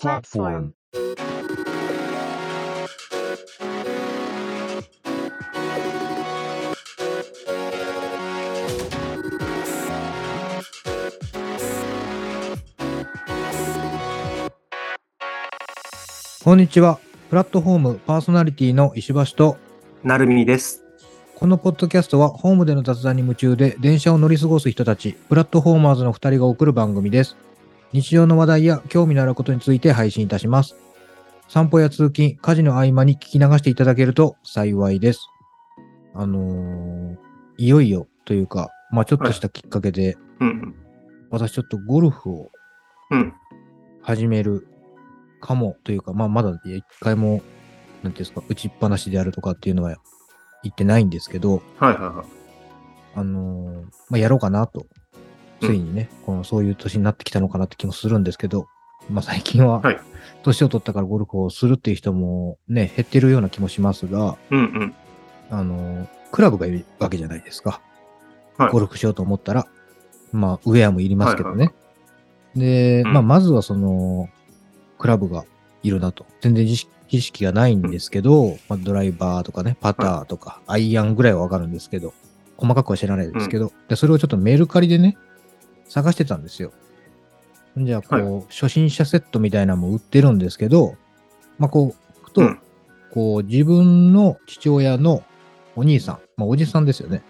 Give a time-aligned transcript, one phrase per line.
[0.00, 0.70] platform.
[16.42, 16.98] こんにちは。
[17.28, 19.58] プラットフォームパーソナリティの石橋と、
[20.02, 20.82] なるみです。
[21.36, 27.36] このポッドキャストはホームでの雑談に夢中で電車を乗り過ごす人たち、プラットフォーマーズの2人が送る番組です。
[27.92, 30.76] 日常の話題や興味のあることについて配信いたします。
[31.48, 35.28] 散歩や通勤、家事の合間に聞き流していただけると幸いです。
[36.14, 37.16] あのー、
[37.58, 40.74] いよいよというか、まあちょっとしたきっかけで、うん。
[41.30, 42.50] 私ちょっとゴルフを
[43.10, 43.34] うん。
[44.02, 44.68] 始める
[45.40, 47.42] かもというか、まあまだ一回も、なんてい
[48.06, 49.96] うんですか、打ちっぱなしであるとかっていうのは
[50.62, 52.26] 言ってないんですけど、はいはいはい。
[53.16, 54.86] あのーまあやろうかなと、
[55.60, 58.68] ついにね、このそういう年になってきたのかなって気もするんですけど、
[59.08, 60.00] まあ最近ははい、
[60.42, 64.94] 年を取ったからゴルフをするっていう人もね、減ってるような気もしますが、うんうん。
[65.50, 67.80] あのークラブがいるわけじゃないですか。
[68.56, 69.66] はいゴルフしようと思ったら、
[70.32, 71.64] まあ、ウェアもいりますけどね。
[71.64, 71.74] はい
[72.56, 74.28] で、うんまあ、まずはその、
[74.98, 75.44] クラブが
[75.82, 76.26] いるなと。
[76.40, 76.86] 全然知
[77.22, 82.12] 識がないんですけど、まあ、ドライバーとかね、パターとか、アイアンぐらいはわかるんですけど、
[82.56, 85.16] 細かくは知らないですけど、でそれをちょっとメルカリでね、
[85.90, 86.72] 探してたんですよ。
[87.76, 90.96] じゃあ、こう、は初心者セットみたいなのも売ってるんですけど、
[91.58, 92.60] まあ、こう、ふと、うん
[93.12, 95.24] こう、自分の父親の
[95.74, 97.22] お兄さん、まあ、おじさんですよね。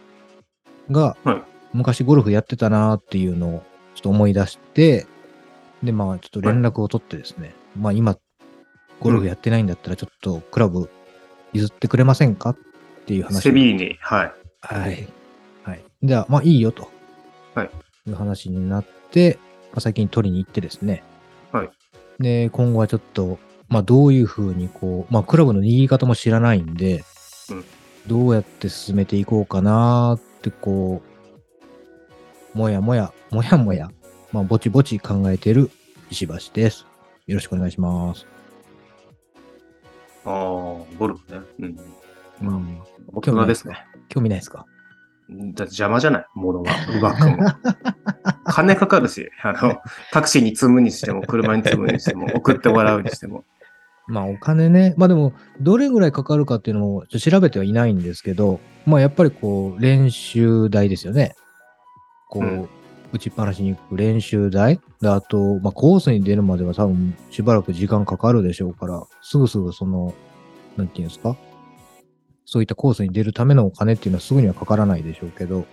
[0.90, 3.62] が、はい昔ゴルフやってたなーっていうのを
[3.94, 5.06] ちょっと思い出して、
[5.84, 8.18] で、まあ、ちょっと連絡を取ってですね、まあ、今、
[8.98, 10.90] ゴルフやってないんだったら、ちょっとクラブ
[11.52, 12.50] 譲ってくれませんか？
[12.50, 12.56] っ
[13.06, 13.96] ていう話をセビーニ。
[14.00, 14.32] はい。
[14.62, 15.08] はい。
[15.62, 15.84] はい。
[16.02, 16.90] じゃあ、まあいいよと。
[17.54, 17.70] はい。
[18.10, 19.38] いう話になって、
[19.72, 21.02] まあ、最近取りに行ってですね。
[21.52, 21.70] はい。
[22.18, 27.04] で、今後はちょっと、まあどういうふうにこう、まあクラブの握り方も知らないんで、
[27.50, 27.64] うん
[28.06, 31.02] どうやって進めていこうかなーってこ
[32.54, 33.90] う、もやもや、もやもや、
[34.32, 35.70] まあぼちぼち考えてる
[36.10, 36.86] 石橋です。
[37.26, 38.26] よろしくお願いします。
[40.24, 40.32] ああ、
[40.98, 41.40] ゴルフね。
[41.60, 41.76] うん。
[42.48, 42.78] うん。
[43.12, 43.84] 大人ですね。
[44.08, 44.64] 興味ないですか？
[45.30, 46.24] だって邪魔じゃない？
[46.34, 47.36] 物が、 奪くも。
[48.44, 49.76] 金かかるし、あの、
[50.12, 53.44] タクシーに積むにしても、車に積むにしても、送ってもらうにしても。
[54.08, 61.34] まあお金ね、まあでも、どれぐらいかかるかっていうのを調べてはいないんですけど、まあやっぱりこう、練習台ですよね。
[62.28, 62.68] こう、うん。
[63.12, 64.80] 打ちっぱなしに行く練習台。
[65.00, 70.12] で、あと、まあコースに出るまでは多分しばらく時間かかるでしょうから、すぐすぐその、
[70.76, 71.36] なんていうんですか？
[72.50, 75.66] そういったコースに出るためのお金っていうのはすぐにはかからないでしょうけど、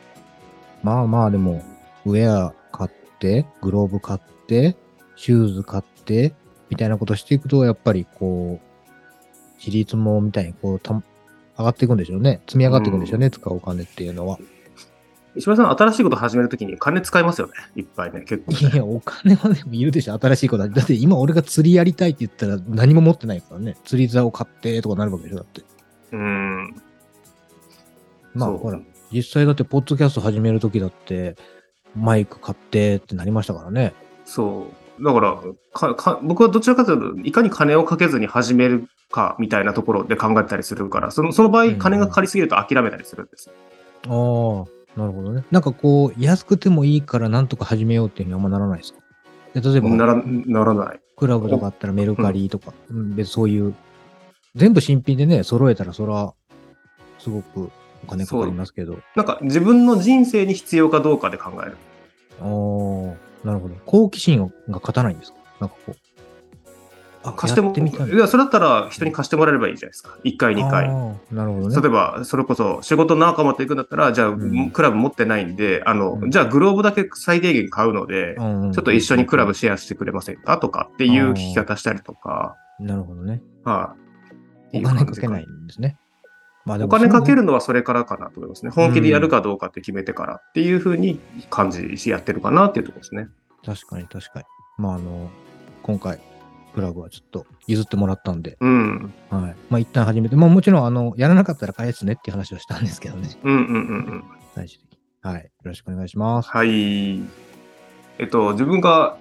[0.84, 1.64] まあまあでも、
[2.06, 4.78] ウェア買って、グローブ買って、
[5.16, 6.36] シューズ買って、
[6.70, 11.02] みたいなことしていくと、やっぱりこう、比率もみたいにこうた、上
[11.66, 12.42] がっていくんでしょうね。
[12.46, 14.38] 積み上がっていくんでしょうね、使うお金っていうのは。
[15.36, 17.54] 石橋さん、新しいこと始めるときに金使いますよね。
[17.76, 20.70] いっぱいね、結構ね、いや、お金はでもいるでしょ、新しいことは。
[20.70, 23.78] だって今俺が釣りやりたいって言ったら何も持ってないからね。
[23.84, 25.64] 釣り竿買ってとかなるわけでしょ、だって。
[26.12, 26.76] うーん。
[28.34, 28.80] まあほら、
[29.12, 31.36] 実際だってポッドキャスト始めるときだって、
[31.96, 33.94] マイク買ってってなりましたからね。
[34.26, 34.68] そ
[35.00, 35.04] う。
[35.04, 35.38] だから
[35.74, 43.54] かか、僕はどちらかというと、いかに金をかけずに始めるかみたいなところで考えたりするから、そのその場合、うん金がかかりすぎると諦めたりするんですよ。
[44.06, 45.44] ああ、なるほどね。
[45.52, 49.00] なんかこう、安くてもいいからなんとか始めようっていうふうにあんまならないですか？
[49.54, 51.00] で例えば、ならならない。
[51.16, 53.74] クラブとかあったらメルカリとか、うん、別にそういう、
[54.58, 56.34] 全部新品でね、揃えたらそら、
[57.20, 57.70] すごく
[58.04, 58.98] お金かかりますけど。
[59.16, 61.78] なんか自分の人生に必要かどうかで考える。
[62.42, 63.76] ああ、なるほど。
[63.86, 65.38] 好奇心が勝たないんですか？
[65.62, 65.96] なんかこう。
[67.24, 68.10] あ貸しても、てみたい。
[68.10, 70.18] いや、それだったら人に貸してもらえればいいじゃないですか。
[70.24, 70.88] 1回、2回。
[71.32, 71.76] なるほどね。
[71.82, 80.58] 例えば、それこそ仕事の仲間と行くんだったら、じゃあ、んクラブ持ってないんで、あの、うんじゃあグローブだけ最低限買うので、うんうんちょっと一緒にクラブシェアしてくれませんか？
[80.58, 83.42] とかっていう聞き方したりとか、なるほどね。
[83.66, 84.07] はい。
[84.74, 85.98] お金かけないんですね。
[86.66, 88.72] まあでおも金かけるのはそれからかなと思いますね。
[88.72, 91.20] 本気でやるかどうかって決めてからっていうふうに
[91.50, 93.30] 感じしやってるかなっていうところですね。
[93.66, 94.46] 確かに確かに。
[94.78, 95.30] まああの、
[95.82, 96.20] 今回、
[96.76, 99.14] クラブはちょっと譲ってもらったんで、うん。
[99.30, 99.56] はい。
[99.70, 103.30] まあ一旦始めて、まあもちろん、あの、やらなかったら返すねっていう話をしたんですけどね。
[103.44, 103.78] うんうんうんう
[104.16, 104.24] ん。
[104.54, 105.00] 最終的に。
[105.22, 105.44] はい。
[105.44, 106.50] よろしくお願いします。
[106.50, 107.22] はい。
[108.20, 109.18] えっと、自分が、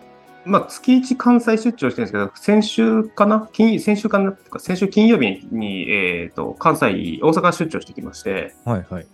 [0.47, 3.49] まあ、月1関西出張してるんですけど、先週かな？
[3.53, 4.37] 金先週かな？
[4.59, 9.07] 先週金曜日に、えっと、関西、大阪出張してきまして、はいはい。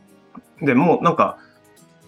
[0.60, 1.38] で、もうなんか、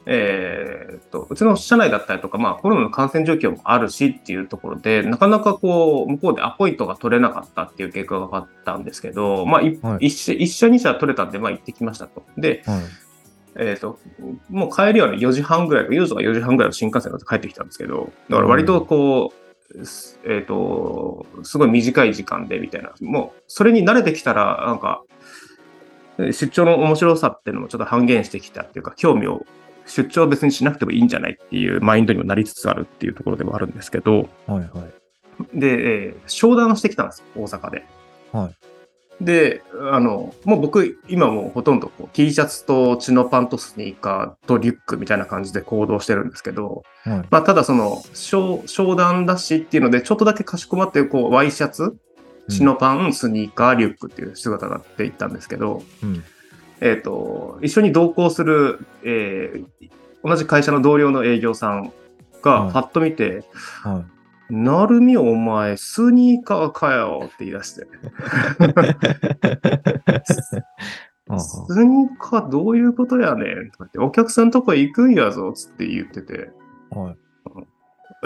[0.07, 12.23] えーっと、うちの社内だったりとか、まあコロナの感染状況もあるしっていうところで、なかなかこう、向こうでアポイントが取れなかったっていう結果が分かったんですけど、まあ、いはい一社一社二社取れたんで、まあ行ってきましたと。
[12.37, 12.81] で、はい。
[13.57, 13.99] えっ、と、
[14.49, 25.03] もう帰りはね4時半ぐらい、4時とか4時半ぐらいの新幹線だと帰ってきたんですけど、だから割とこう、すえっ、と、すごい短い時間でみたいな、もうそれに慣れてきたら、なんか、
[26.19, 29.45] え出張の面白さっていうのもちょっと半減してきたっていうか、興味を、
[29.87, 34.63] 出張は別にしなくてもいいんじゃないっていうマインドにもなりつつあるっていうところでもあるんですけど、はいは
[35.55, 35.59] い。
[35.59, 35.67] で、
[36.07, 37.85] えー商談をしてきたんです、大阪で。
[38.33, 38.74] はい。
[39.21, 47.25] で、あの、もう僕、今もうほとんどこう T シャツとチノパンとスニーカーとリュックみたいな感じで行動してるんですけど、はい。
[47.31, 51.97] まあ、ただその、商商談だしっていうので、ちょっとだけかしこまって、こう、ワイシャツ、
[52.51, 56.25] チノパン、スニーカー、リュックっていう姿があって行ったんですけど、うん。
[56.81, 59.91] えっ、と、一緒に同行する、えー
[60.25, 61.93] 同じ会社の同僚の営業さん
[62.43, 63.45] がはいパッと見て、
[63.83, 64.14] はい。
[64.55, 67.87] なるみお前、スニーカーかよって言い出して。
[71.29, 76.51] あ スニーカーどういうことやねんとか言って、お客さんとこ行くんやぞつって言ってて、
[76.93, 77.17] あはい。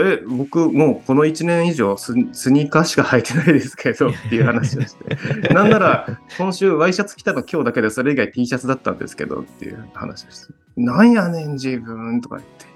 [0.01, 5.17] え、僕もうこの1年以上ススニーカーしか履いてないですけどっていう話をして、
[5.55, 12.67] なんなら今週ワイシャツ着たの今日だけでそれ以外 T シャツだったんですけどっていう話をして、なんやねん自分とか言って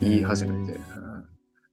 [0.00, 0.80] 言い始めて、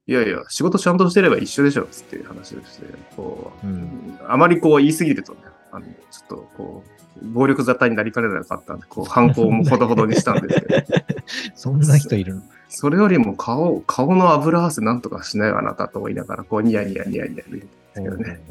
[0.07, 4.19] いやいや、仕事ちゃんとしてれば一緒でしょつっていう話をして、こう、うん。
[4.27, 5.39] あまりこう言い過ぎるとね、
[5.71, 5.91] あのちょ
[6.25, 6.83] っとこ
[7.21, 10.83] う、暴力沙汰になりかねなかったんで、こう、反抗もほどほどにしたんですけど、
[11.55, 12.41] そんな人いるの？
[12.69, 18.41] それよりも顔、顔の油汗なんとかしないよあなたと思いながら、こう、ニヤニヤニヤニヤ言うんですけどね。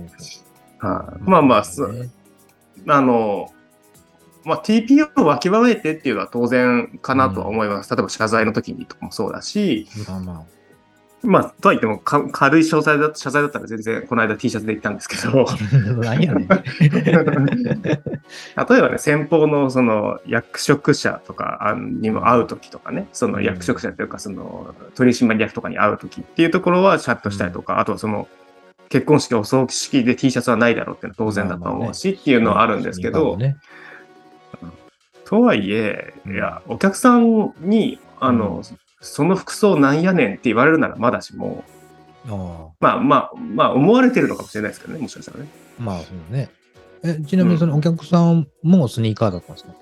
[0.78, 1.64] はい、まあまあ、
[2.86, 3.52] あの、
[4.44, 7.90] まあ、TPO をわきまえてっていうのは当然かなとは思います。
[7.94, 10.46] 例えば謝罪の時にとかもそうだし、まあま
[11.22, 15.56] まあ、とはいってもか軽い謝罪だ謝罪だったら全然この間 T シャツで行ったんですけど、あ。
[16.00, 16.48] 何やねん。
[16.48, 18.02] 例え
[18.56, 28.26] ばね、先方のその役職者とかあにも会うときとかね、その役職者というか、その取締役とかに会うときっていうところはチャットしたりとか、あとはその
[28.88, 33.56] 結婚式、お葬式で T シャツはないだろうっていうのは当然だと思うし、っていうのはあるんですけど、ね、
[35.26, 36.34] とはいえ、うん。
[36.34, 38.62] いや、お客さんに、あの、
[39.00, 41.64] その服装なんやねんって言われるならまだしも、
[42.28, 45.48] あまあまあ、まあ思われてるのかもしれないですけどね、もしかしたらね。
[45.78, 46.50] あ、まあそうね。
[47.02, 49.74] え、ちなみにそのお客さんもスニーカーだったんですか、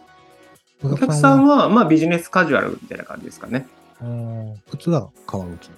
[0.84, 3.66] お客さんはは、まあビジネスカジュアルみたいな感じですかね。
[4.00, 5.70] あー靴が革靴。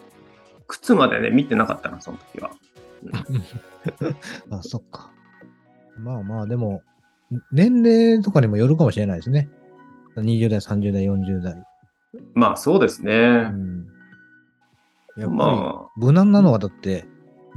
[0.66, 2.50] 靴までね、見てなかったな、その時は。
[4.50, 5.10] あ、そっか。
[5.98, 6.82] まあまあ、でも、
[7.52, 9.48] 年齢とかにもよるかもしれないですね。
[10.16, 11.64] 20代、30代、40代。
[12.34, 13.12] まあそうですうね。
[13.48, 13.86] ん。
[15.16, 17.06] やっぱり、ま無難なのはだって、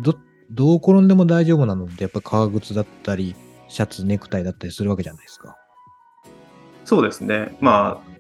[0.02, 0.16] ど、
[0.52, 3.36] どう転んでも大丈夫なのって、やっぱり革靴だったり、
[3.68, 5.56] シャツ、ネクタイだったりするわけじゃないですか。
[5.56, 6.28] あ、
[6.86, 7.56] そうですね。
[7.60, 8.14] まあ、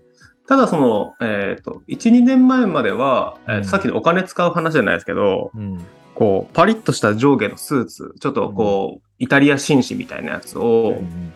[0.47, 5.79] ただその、えっ、と、1、2年前までは、えーうんさっきのお金使う話じゃないですけど、うん。
[6.15, 11.33] こう、パリッとした上下のスーツ、ちょっとこう、イタリア紳士みたいなやつを、うん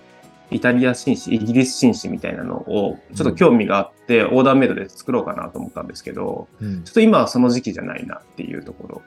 [0.50, 9.02] イタリア紳士、イギリス紳士みたいなのを、ちょっと興味があって、オーダーメイドで作ろうかなと思ったんですけど、うんちょっと今はその時期じゃないなっていうところ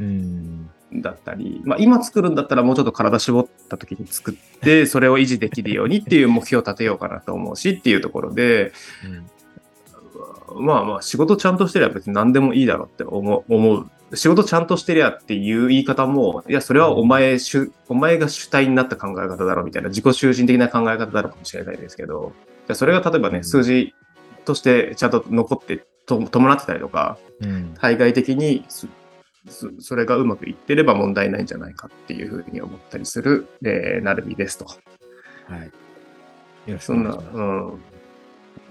[0.00, 0.70] うん。
[0.94, 8.72] だったり、まあ、今作るんだったらもうちょっと体絞った時に作って、 それを維持できるようにっていう目標を立てようかなと思うしっていうところで、
[10.58, 13.90] まあまあ仕事ちゃんとしてりゃ別に何でもいいだろうって思う。
[14.16, 22.32] 仕事ちゃんとしてりゃっていう言い方も、いや、それはお前主、お前が主体になった考え方だろうみたいな自己中心的な考え方だろうかもしれないですけど、
[22.66, 23.94] じゃあそれが例えばね、うん数字
[24.44, 27.74] としてちゃんと残ってと伴ってたりとか、うん。
[27.78, 34.64] 対外的にそれがうまくいってれば問題ないんじゃないかっていうふうに思ったりする、えー、なるみですと。
[34.64, 35.60] はい。
[36.70, 37.10] よろしくそんな。
[37.10, 37.82] うん。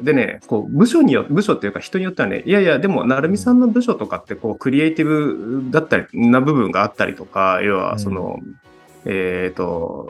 [0.01, 8.39] でね、こう、部署によ、部署っていうか人によってはね、いやいや、でも、なるみさんの部署とかって、こう、クリエイティブだったり、な部分があったりとか、要は、その、
[9.05, 10.09] えっ、と、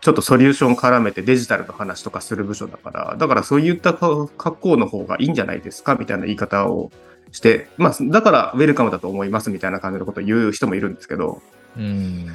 [0.00, 6.92] ちょっとソリューション絡めてデジタルの話とかする部署だから、だからそういったか格好の方がいいんじゃないですかみたいな言い方を
[7.32, 11.42] して、まあ、だからウェルカムだと思いますみたいな感じのことを言う人もいるんですけど、
[11.76, 12.28] うん。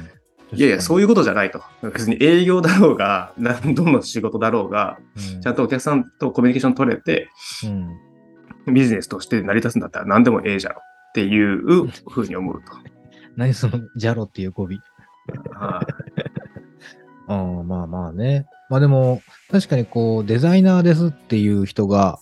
[0.52, 1.62] いやいや、そういうことじゃないと。
[1.82, 4.98] 別に営業だろうが、 何度の仕事だろうが、
[5.34, 7.28] うんちゃんとお客さんとコミュニケーション取れて、
[8.66, 8.74] うん。
[8.74, 12.72] ビジネスとして成り立つんだったら何でもええじゃろっていう ふうに思うと。
[13.36, 14.68] 何その、ジャロっていう語尾。
[15.54, 15.80] は
[17.28, 18.46] ああ、まあまあね。
[18.68, 22.18] まあでも、確かにこう、デザイナーですっていう人が、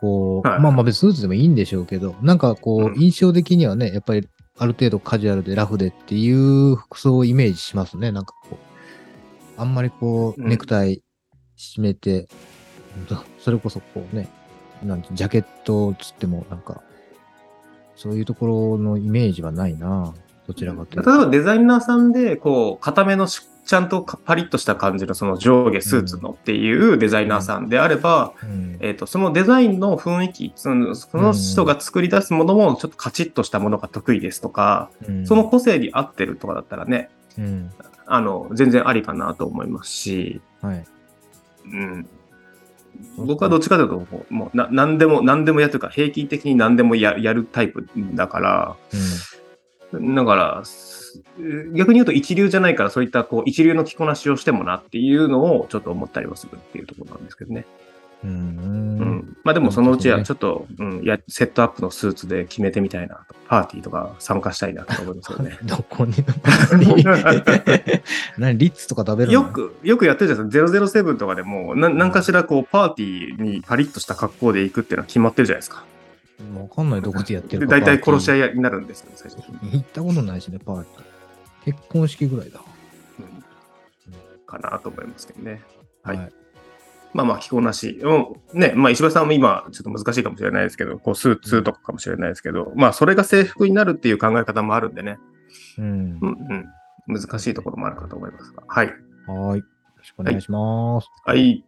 [0.00, 4.28] こう、はいまあまあ別にスーツでもいいんでしょうけど、なんかこうんう、印象的にはね、やっぱり
[4.62, 8.12] ある程度カジュアルでラフでっていう服装をイメージしますね。
[8.12, 11.02] なんかこう、あんまりこう、うんネクタイ
[11.58, 12.28] 締めて、
[13.10, 14.28] うんそれこそこうね、
[14.84, 16.80] なんてジャケットつってもなんか、
[17.96, 20.14] そういうところのイメージはないな。
[20.46, 21.10] どちらかというと。
[21.10, 37.70] 例えばデザイナーさんで、こう、固めのしちゃんとパリッとした感じのその上下スーツのっていうデザイナーさんであれば、うんえっ、と、そのデザインの雰囲気、そのその人が作り出すものもちょっとカチッとしたものが得意ですとか、うんその個性に合ってるとかだったらね、うん。
[38.06, 40.84] あの、全然ありかなと思いますし、はい。
[41.64, 42.08] うん。
[43.16, 48.76] 僕はどっちかというと、もうもうな何でも、何でもやというか、平均的に何でもややるタイプだから、
[49.92, 51.01] だから、す
[51.74, 57.64] 逆に言うと一流じゃないから、そういったこう一流の着こなしをしてもなっていうのをちょっと思ったりはするっていうところなんですけどね。
[58.24, 58.30] うん。
[58.30, 58.34] う。
[58.34, 59.36] うんん。
[59.44, 63.34] まあでもそのうちはちょっと、うん、やセットアップのスーツで決めてみたいなと。
[63.52, 65.58] パーティーとか参加したいなと思いますよね。
[65.64, 66.14] どこに
[68.38, 69.34] 何リッツとか食べるの？
[69.34, 70.86] よく、よくやってるじゃないですか。
[70.86, 75.84] 007とかでも、な何かしらこう、パーティーにパリッとした格好で行くっていうのは決まってるじゃないですか。
[76.60, 77.80] わかんないどこでやってで、るか。
[77.80, 78.52] 大体殺し合い。
[78.52, 79.72] いになるんですよ、最終的に。
[79.72, 81.04] 行ったことないしね、パーティー。
[81.64, 82.60] 結婚式ぐらいだ。
[83.18, 83.42] うん
[84.52, 85.62] かなと思いますけどね。
[86.02, 86.32] はいはい。
[87.14, 88.00] まあまあ、着こなし。
[88.02, 88.26] うん。
[88.58, 95.18] ね、まあ、石橋さんも今、ちょっと難しいかもしれないですけど、こう、スーツとかかもしれないですけど、まあ、それが制服になるっていう考え方もあるんでね。
[95.78, 96.26] うんう。
[96.26, 96.66] ん
[97.08, 97.20] うん。
[97.20, 98.62] 難しいところもあるかと思いますが。
[98.66, 98.86] はい。
[99.26, 99.58] はい。
[99.58, 99.64] よ
[99.96, 101.08] ろしくお願いします。
[101.24, 101.64] はい。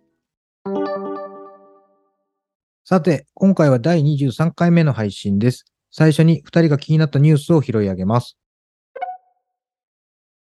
[2.86, 5.64] さて、今回は第23回目の配信です。
[5.90, 8.36] 最初に2人が気になったニュースを拾い上げます。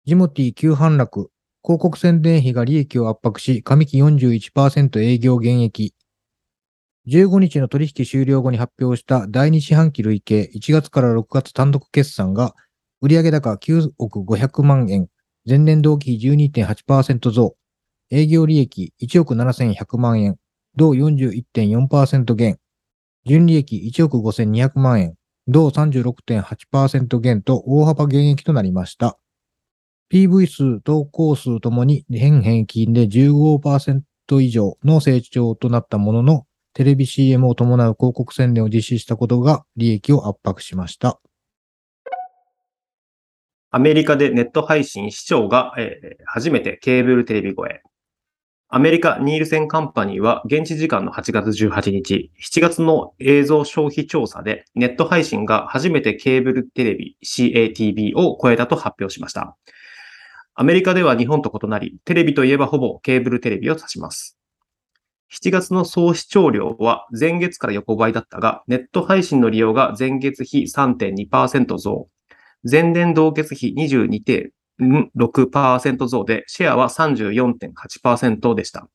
[0.06, 1.30] ジモティ急反落。
[1.62, 5.94] 広告宣伝費が利益を圧迫し、上期41%営業減益。
[7.06, 12.54] 15日の取引終了後に発表した第2四半期累計1月から6月単独決算が、
[13.02, 15.08] 売上高9億500万円、
[15.46, 17.56] 前年同期比12.8%増、
[18.10, 20.38] 営業利益1億7100万円、
[20.76, 22.58] 同41.4%減、
[23.24, 25.14] 純利益1億5200万円、
[25.46, 29.18] 同36.8%減と大幅減益となりました。
[30.12, 34.02] PV 数、投稿数ともに年平均で15%
[34.40, 41.20] 以上の成長となったものの、テレビ CM を伴う広告宣伝を実施したことが利益を圧迫しました。
[43.70, 47.82] アメリカでネット配信視聴が、えー初めてケーブルテレビ超え。
[48.74, 59.58] アメリカニールセンカンパニーは現地時間の8月18日、7月の映像消費調査でネット配信が初めてケーブルテレビ CATV を超えたと発表しました。
[60.54, 64.38] アメリカでは日本と異なり、テレビといえばほぼケーブルテレビを指します。
[65.30, 72.08] 7月の総視聴量は前月から横ばいだったが、ネット配信の利用が前月比3.2%増。
[72.64, 74.22] 前年同月比22
[75.16, 78.88] 6%増で、シェアは34.8%でした。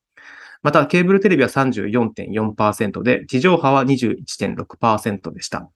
[0.62, 5.70] また、ケーブルテレビは34.4%で、地上波は21.6%でした。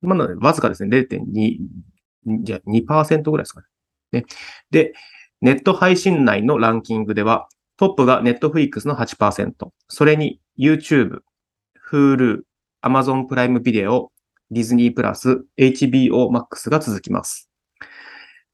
[0.00, 1.58] まあなので、わずかですね、0.2、
[2.42, 3.62] じゃ2%ぐらいですか
[4.12, 4.20] ね。
[4.20, 4.26] ね
[4.70, 4.94] で、
[5.40, 9.52] ネット配信内のランキングでは、トップが Netflix の8%、
[9.88, 11.20] それに YouTube、
[11.90, 12.42] Hulu、
[12.82, 14.12] Amazon プライムビデオ、
[14.50, 17.51] ディズニープラス、HBO Max が続きます。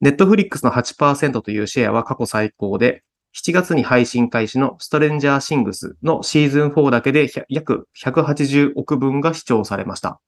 [0.00, 3.02] ネットフリックスの8%というシェアは過去最高で、
[3.34, 10.20] 7月に配信開始のストレンジャーシングスのシーズン4だけで約180億分が視聴されました。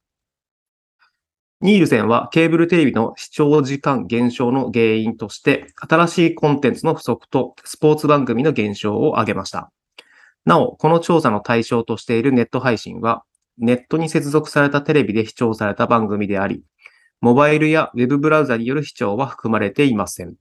[1.60, 9.70] ニールセンはケーブルテレビの視聴時間減少の原因として、新しいコンテンツの不足とスポーツ番組の減少を挙げました。
[10.46, 13.24] なお、この調査の対象としているネット配信は、
[13.58, 16.62] ネットに接続されたテレビで視聴された番組であり、
[17.20, 20.34] モバイルやウェブブラウザによる視聴は含まれていません。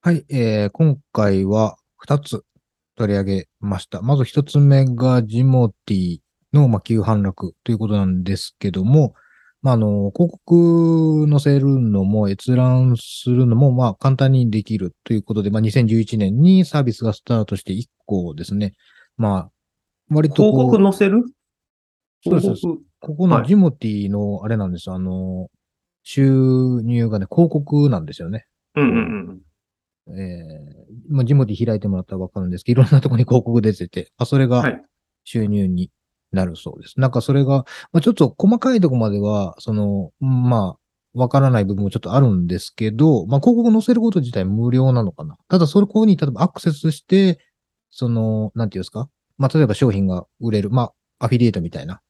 [0.00, 1.76] はい、えー今回は
[2.06, 2.44] 2つ
[2.96, 4.00] 取り上げました。
[4.00, 6.18] まず1つ目がジモティ
[6.54, 9.14] の、まあ、急反落ということなんですけども、
[9.62, 18.72] まあ、あの、広告載せるのも閲覧するのも、まあ、簡単にできるということで、まあ、2011年にサービスがスタートして1個ですね。
[19.18, 19.50] まあ、
[20.08, 21.24] 割と広告載せる
[22.24, 25.48] そう広告ここのはいジモティの、あれなんですよ、あの、
[26.02, 28.46] 収入がね、広告なんですよね。
[28.76, 29.40] うんうん
[30.08, 30.18] うん。
[30.18, 34.82] えーまあ、ジモティ開いてもらったらわかるんですけど、 いろんなところに広告出てて、まあ、それがはい。
[35.24, 35.90] 収入に
[36.32, 36.98] なるそうです。
[36.98, 45.36] なんかそれが、まあ、ちょっと細かいとこまでは、その、まあ、わからない部分もちょっとあるんですけど、まあ、広告載せること自体無料なのかな。
[45.48, 47.38] ただ、そこに、例えばアクセスして、
[47.90, 49.08] その、なんていうんですか？
[49.36, 52.00] まあ、例えば商品が売れる、まあ、アフィリエイトみたいな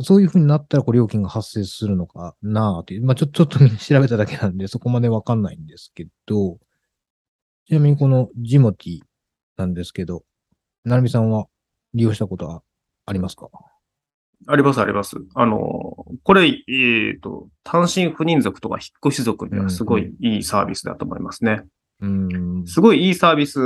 [0.00, 3.04] そういうふうになったら、こう、料金が発生するのかなあっていう。
[3.04, 6.58] まあ、ちょ、 ちょっと調べただけなんで、そこまでわかんないんですけど、
[7.66, 9.00] ちなみにこのジモティ
[9.56, 10.24] なんですけど、
[10.84, 11.48] なるみさんは
[11.94, 12.62] 利用したことは
[13.04, 13.50] ありますか？
[14.46, 15.16] あります、あります。
[15.34, 21.64] あの、これ、えっ、と、単身赴任族とか引っ越し族にはすごいいいサービスだと思いますね。
[22.00, 22.66] うん。
[22.66, 23.58] すごいいいサービス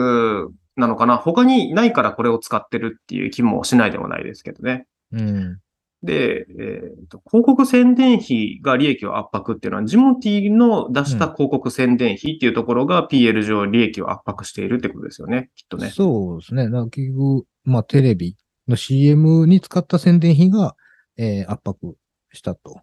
[0.76, 1.18] なのかな？
[1.18, 4.86] 他にないからこれを使ってるっていう気もしないでもないですけどね。
[5.12, 5.58] うん。
[6.02, 15.50] で、えーと広告宣伝費が利益を圧迫っていうのは、ジモティの出した広告宣伝費っていうところが PL 上利益を圧迫しているってことですよね。
[15.54, 15.90] きっとね。
[15.90, 16.64] そうですね。
[16.64, 18.36] だから結局、まあ、テレビ
[18.68, 20.76] の CM に使った宣伝費が、
[21.16, 21.96] えー圧迫
[22.32, 22.80] したと。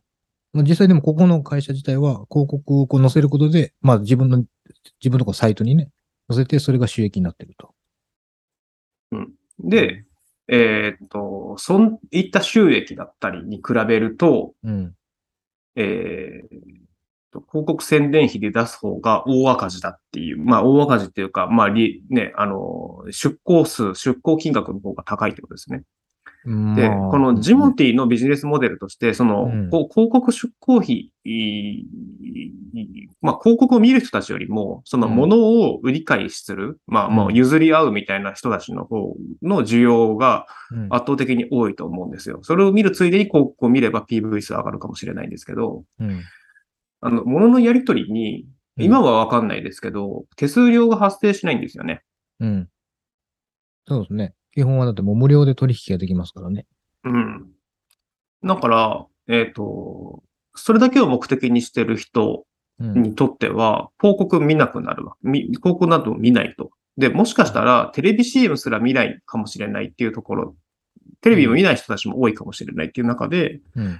[0.53, 4.37] まあ、実際でもここの会社自体は広告をこう載せることで、まあ自分の、
[4.99, 5.89] 自分のこうサイトにね、
[6.29, 7.73] 載せてそれが収益になってると。
[9.59, 10.05] で、
[10.49, 14.95] えっ、と、そういった収益だったりに比べると、うん。
[15.75, 16.79] えー
[17.31, 25.83] と広告宣伝費で出す方が大赤字だっていう、まあ大赤字っていうか、まあり、ね、あの、出向数、出向金額の方が高いってことですね。
[26.45, 26.51] で、
[26.89, 31.85] まあこのジモティのビジネスモデルとして、その、うん広告出稿費、い
[33.21, 42.39] まあ、広告を見る人たちよりも、そのうんものを売り買いする、まあ、うんもう譲り合うみたいな人たちの方の需要がうん圧倒的に多いと思うんですよ。
[42.43, 46.21] それを見るついでに広告を見れば PV 数上がるかもしれないんですけど、うん
[47.01, 52.01] あの、もののやり取りに、うん今はわかんないですけど、手数料が発生しないんですよね。
[52.39, 52.69] うん。
[53.85, 54.33] そうですね。
[54.59, 56.65] 基本はだってもう無料で取引ができますからね。
[57.05, 57.47] うん。
[58.43, 60.21] だから、えっ、と、
[60.53, 62.43] それだけを目的にしてる人
[62.81, 63.01] うん。
[63.01, 65.15] にとっては、広告見なくなるわ。
[65.21, 66.71] み広告など見ないと。
[66.97, 70.55] で、もしかしたら、テレビ CM すら見ないかもしれないっていうところ、
[71.21, 73.99] テレビを見ない人たちも多いかもしれないっていう中で、うん。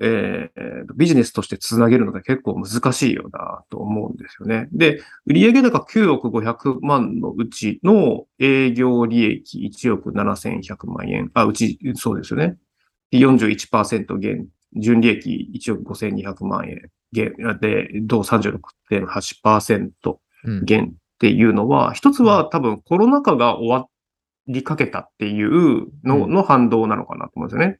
[0.00, 4.68] えービジネスとしてつなげるのが結構難しいよなと思うんですよね。
[4.72, 11.30] で、売上高9億500万のうちの営業利益1億7100万円。
[11.34, 12.56] あ、うち、そうですよね。
[13.10, 20.64] で41%減、純利益1億5200万円減で、同36.8%うん。
[20.64, 23.88] 減っていうのは、一つは多分コロナ禍が終わ
[24.46, 27.78] りかけたっていうのうんの反動なのかなと思うんですよね。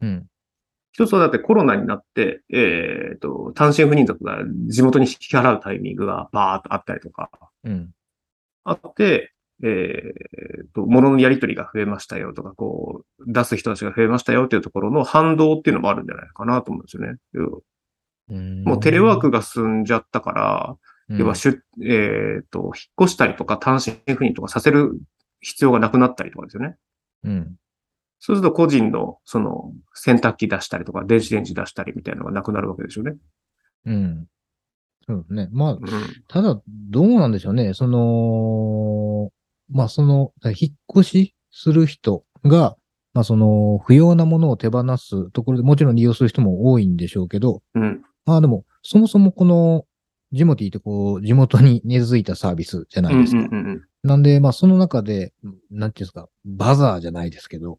[0.00, 0.26] うん。
[0.92, 7.30] 一つはだってコロナになって、えっ、と、単身赴任族が地元に引き払うタイミングがバーっとあったりとか、
[7.64, 7.90] うん。
[8.64, 9.32] あって、
[9.64, 10.12] え
[10.64, 17.18] っ、と、物のやり取りが増えましたよとか、こう、出す人たちが増えましたよっていうところの反動っていうのもあるんじゃないかなと思うんですよね。
[17.34, 17.58] うん
[18.64, 20.76] もうテレワークが進んじゃったから、
[21.08, 24.98] うん要はしゅ、えっ、と、引っ越したりとか単身赴任とかさせる
[25.40, 26.76] 必要がなくなったりとかですよね。
[27.24, 27.56] うん。
[28.24, 33.16] そうすると個人の、その、洗濯機出したりとか、電子レンジ出したりみたいなのがなくなるわけですよね。
[33.84, 34.26] うん。
[35.08, 35.48] そうですね。
[35.50, 35.80] まあ、うん。
[36.28, 37.74] ただ、どうなんでしょうね。
[37.74, 39.32] その、
[39.76, 42.76] まあ、その、引っ越しする人が、
[43.12, 48.04] まあ、その、不要なものを手放すところでもちろん利用する人も多いんでしょうけど、うん。
[48.24, 49.84] まあでも、そもそもこの、
[50.30, 53.40] ジモティってこう、地元に根付いたサービスじゃないですか。
[53.40, 55.32] うんうんうんなんで、まあその中で、
[55.70, 57.78] なんていうんですか、バザーじゃないですけど、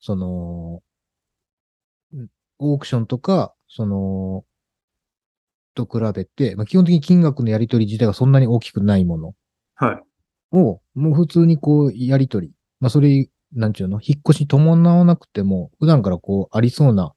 [0.00, 0.82] その、
[2.12, 2.28] うん
[2.60, 4.44] オークションとか、その、
[5.74, 9.34] と比べて、まあ、基本的に金額のやり取り自体がそんなに大きくないもの
[9.76, 10.56] はい。
[10.56, 12.52] を、もう普通にこう、やり取り。
[12.80, 17.12] まあそれ、なんちゅうの、引っ越し伴わなくても、普段からこう、ありそうな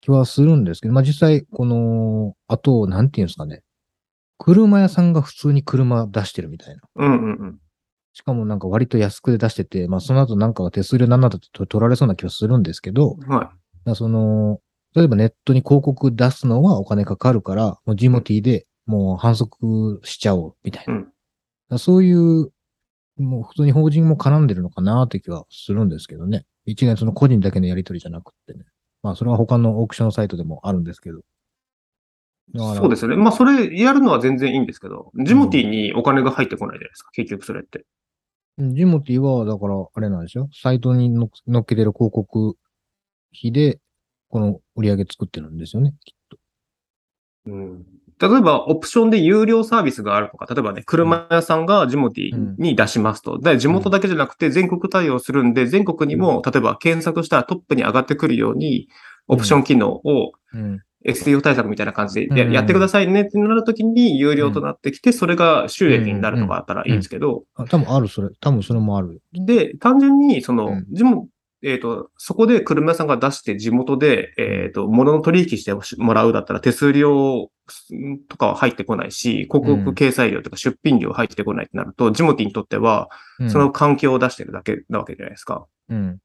[0.00, 3.62] 気はするんですけど、まあ実際、この、あと、なんていうんですかね。
[4.38, 6.82] 車屋さんが普通に車出してるみたいな。
[6.96, 7.58] うんうんうん。
[8.12, 13.52] しかもなんか割と安くで出してて、まあその後なんかが手数料なんなだと取られそうな気はするんですけど、は
[13.84, 14.60] らその、
[14.94, 20.94] 例えばネットに広告出すのはお金かかるから、もうジモティでもう反則しちゃおうみたいな。
[20.94, 21.12] うん
[21.78, 22.52] そういう、
[23.16, 26.44] もう普通に法人も絡んでるのかなって気はするんですけどね。
[26.64, 28.64] 一概にその個人だけのやり取りじゃなくってね。
[29.02, 31.20] まあそれは他のオークションサイトでもあるんですけど。
[32.54, 33.16] そうですよね。
[33.16, 37.10] まあ、それやるのは全然いいんですけど、ジモティにお金が入ってこないじゃないですか。
[37.12, 37.86] 結局それって。
[38.58, 40.48] ジモティは、だから、あれなんですよ。
[40.52, 42.56] サイトにの乗っけてる広告
[43.36, 43.80] 費で、
[44.28, 46.36] この売り上げ作ってるんですよね、きっと。
[47.46, 47.86] うん。
[48.18, 53.38] 例えば、オプションで有料サービスがあるとか、例えばね、車屋さんがジモティに出しますと。
[53.38, 58.88] で、地元だけじゃなくて全国対応するんで、全国にも、例えば検索したらトップに上がってくるように、
[59.28, 60.80] オプション機能をうん。
[61.06, 68.28] SEO 対策みたいな感じでやってくださいねってなるときに有料となってきて、それが収益になるとかあったらいいんですけど、あ、多分ある、それ。
[68.40, 69.20] 多分それもある。
[69.32, 71.28] で、単純に、その、うんジモ
[71.64, 77.50] えっ、と、そこで車屋さんが出して地元で、えっ、と、物の取引してもらうだったら手数料
[78.28, 85.66] とかは入ってこないし、広告掲載料とか出品料入ってこないってなると、ジモティにとっては、うんその環境を出してるだけなわけじゃないですか。
[85.88, 86.18] うん。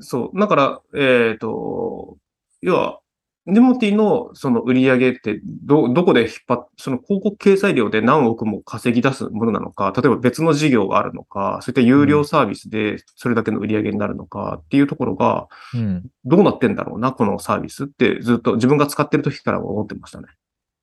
[0.00, 0.38] そう。
[0.38, 2.18] だから、えっ、と、
[2.60, 3.00] 要は、
[3.48, 16.06] ジモティのその売り上げって、ど、どこで引っ張っ、その広告掲載料で何億も稼ぎ出すものなのか、例えば別の事業があるのか、そういった有料サービスでそれだけの売り上げになるのかっていうところが、うん。
[16.24, 20.28] どうなってんだろうな、このサービスってずっと自分が使ってる時から思ってましたね。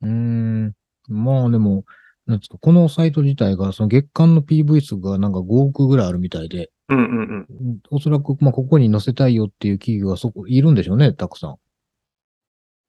[0.02, 0.74] うーん。
[1.08, 1.86] まあでも、
[2.26, 7.48] なんですか、このサイト自体が、その月間の PV 数がなんか5億ぐらいあるみたいで、うんうんうん。
[7.50, 11.56] うんおそらく、まあ、ここに載せたいよっていう企業はそこ、いるんでしょうね、たくさん。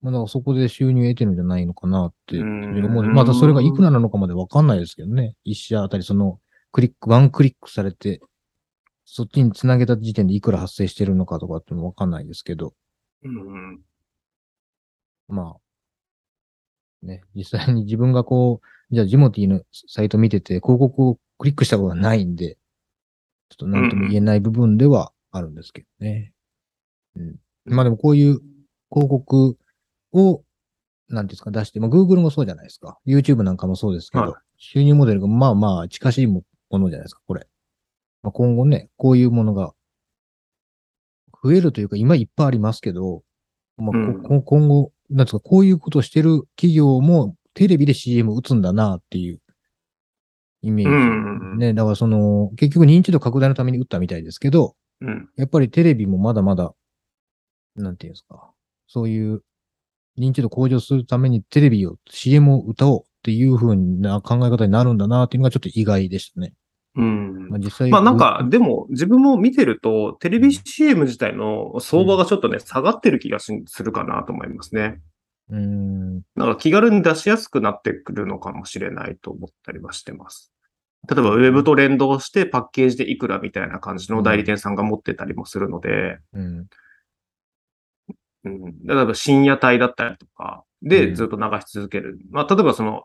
[0.03, 3.03] まあ、だそこで収入得てるんじゃないのかなって思う。
[3.05, 5.35] またそれがいくらなのかまでわかんないですけどね。
[5.45, 6.41] 一社あたりその、
[6.73, 8.21] クリック、ワンクリックされて、
[9.05, 12.75] そっちに繋げた時点でいくら発生してるのかとかっていうのわかんないですけど、
[13.25, 13.81] うんうん
[15.29, 15.57] ま
[17.03, 22.57] あ、ね、実際に自分がこう、じゃあジモティのサイト見てて広告をクリックしたことがないんで、
[23.49, 26.33] ちょっと何とも言えない部分ではあるんですけどね。
[27.17, 27.37] うん。
[27.65, 28.41] まあでもこういう
[28.91, 29.57] 広告
[30.13, 30.43] を、
[31.09, 32.99] なんていうんですか、出して、まあ Google もそうじゃないですか。
[33.07, 37.47] YouTube なんかもそうですけど、はい収入モデルがまあまあ近しいものじゃないですか、これ。
[38.23, 39.73] まあ、今後ね、こういうものが
[41.43, 43.23] 増えるというか、今いっぱいありますけど、
[43.79, 49.41] まあこうんこ今後、なんですか、こういうことをしてる企業もテレビで CM 打つんだなっていう
[50.61, 50.93] イメージ。
[50.93, 50.97] う
[51.57, 55.31] んね、だからその、結局認知度拡大のために打ったみたいですけど、うん。
[55.37, 56.75] やっぱりテレビもまだまだ、
[57.77, 58.53] なんていうんですか、
[58.87, 59.43] そういう
[60.19, 66.55] 認知度向上するためにテレビを、CM を歌おうっていう風な考え方になるんだなっていうのがちょっと意外でしたね。
[66.97, 67.91] うんまあ実際。
[67.91, 75.01] まあなんか、でも自分も見てると、テレビ CM 自体の相場がちょっとね、下がってる気がしするかなと思いますね。
[75.51, 80.53] うーん、なんか気軽に出しやすくなってくるのかもしれないと思ったりはしてます。
[81.09, 86.67] 例えばウェブと連動してパッケージでいくらみたいな感じの代理店さんが持ってたりもするので、うん、
[88.45, 92.19] うん、例えば深夜帯だったりとかうんでずっと流し続ける。
[92.31, 93.05] まあ例えばその、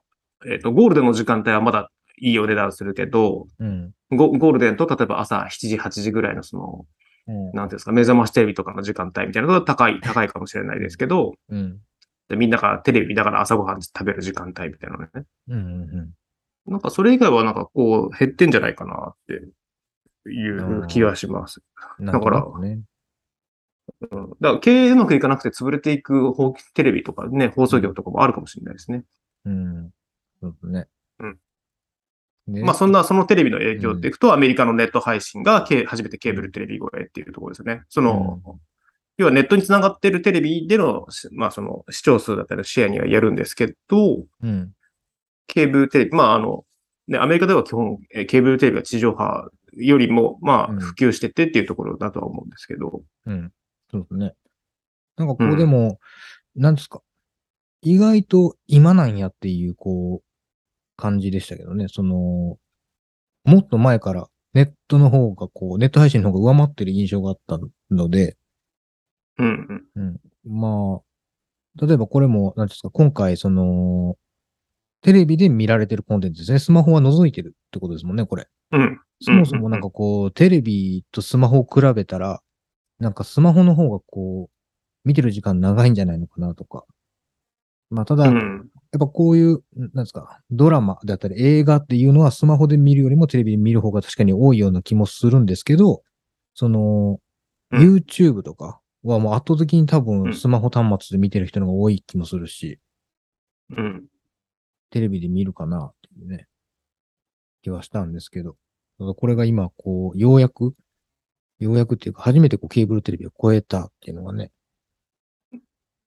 [0.50, 6.86] えっ、と、ゴールデンの時間帯はまだいいお値段するけど、うん、ゴゴールデンと例えば朝7時、8時ぐらいのその、
[7.28, 11.80] うん、なんていうんですか、目覚ましテレビとかの時間帯みたいなのが高い、高いかもしれないですけど、うん、
[12.30, 15.10] でみんながテレビ見ながら朝ごはん食べる時間帯みたいなのね。
[15.50, 15.60] うん、う
[16.67, 16.71] ん。
[16.71, 21.62] なんかそれ以外はなんかこう減ってんじゃないかなっていう気がします。
[22.00, 22.80] だくね。
[24.12, 26.34] うん、だから経営うまくいかなくて潰れていく
[26.74, 29.04] テレビとかね、放送業とかもあるかもしれないですね。
[29.45, 29.91] うん。
[30.41, 30.88] そうですね。
[31.19, 31.38] うん。
[32.48, 37.84] ねまあそんな、そのテレビの影響っていくと、アメリカのネット配信がけ初めてケーブルテレビ越えっていうところですよね。
[37.89, 38.41] その、
[39.17, 44.71] 要はネットにつながってるテレビでの、まあその視聴数だったりシェアにはやるんですけど、うん。
[45.48, 46.65] ケーブルテレビ、まああの、
[47.08, 53.52] ね、アメリカでは基本、えーケーブルテレビは地上波よりも、まあうん普及してってっていうところだとは思うんですけど、うん。
[53.95, 54.34] そうですね。
[55.17, 55.99] なんかこううんでも、
[56.55, 57.01] なんですか。
[57.81, 60.25] 意外と今なんやっていう、こう、
[60.97, 61.88] 感じでしたけどね。
[61.88, 62.58] その、
[63.43, 67.60] もっと前からネットの方が、こう、ネット配信の方が上回ってる印象があった
[67.91, 68.38] ので、
[69.38, 70.17] うんうん。
[70.45, 70.51] うん。
[70.60, 74.15] まあ、例えばこれも、なんですか、今回、その、
[75.01, 76.60] テレビで見られてるコンテンツですね。
[76.60, 78.47] スマホは除いてるってことですもんね、これ。
[78.71, 78.99] うん。
[79.21, 82.41] そもそもなんかこう、テレビとスマホを比べたら、
[82.99, 86.86] なんかスマホの方がこう、見てる時間長いんじゃないのかなとか。
[87.91, 88.69] まあ、ただ、やっうん。
[88.99, 96.01] ぱこういう、なんですか、ドラマだったり映画っていうのはスマホで見るよりもテレビで見る方が確かに多いような気もするんですけど、
[96.53, 97.19] その、
[97.71, 102.79] うん YouTube とかはもう圧倒的に多う分んスマホ端末で見てる人の方が多い気もするし、
[103.69, 104.05] うん。
[104.91, 106.47] テレビで見るかなっていうね、
[107.63, 108.55] 気はしたんですけど、
[109.17, 110.73] これが今、こう、ようやく、
[111.60, 114.52] ようやくっていうか、初めてこうケーブルテレビを超えたっていうのがね、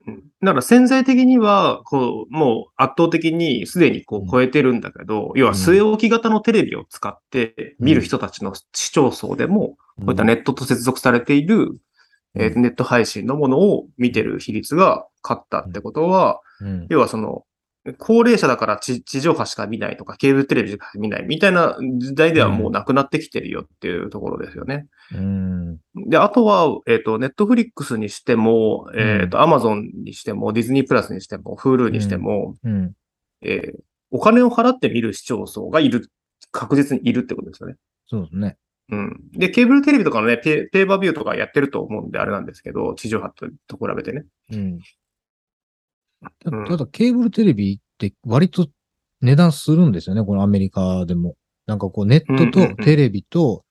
[0.07, 0.23] うん。
[0.43, 4.29] だから潜在的には、こう、もう圧倒的にすでにこうん。
[4.29, 11.79] う超えてるんだけど、要は据え置き型のテレビを使って見る人たちの視聴層でも、こういったネットと接続されている、うん。
[12.35, 17.45] えーネット配信のものを見てる比率が勝ったってことは、うん、要はその、
[17.98, 24.87] 高齢者だから地地上波しか見ないとか、ケーブルテレビしか見ないみたいな時代ではもうなくなってきてるよっていうところですよね。
[25.12, 32.92] うん、で、あとは、えっ、と、ネットフリックスにしても、えっ、と、アマゾンにしても、ディズニープラスにしても、フールにしても、うん、
[33.42, 33.79] えー
[34.11, 36.11] お金を払って見る視聴層がいる、
[36.51, 37.77] 確実にいるってことですよね。
[38.07, 38.57] そうですね。
[38.90, 39.20] うん。
[39.33, 44.24] で、ケーブルテレビとかのね、ペペーパービューとかやってると思うんであれなんですけど、地上波とと比べてね。
[44.53, 44.79] うん。
[46.23, 48.69] たうんただ、ケーブルテレビって割と
[49.21, 51.37] 値段するんですよね、このアメリカでも。
[51.67, 53.65] なんかこう、ネットうんうんうんとテレビと、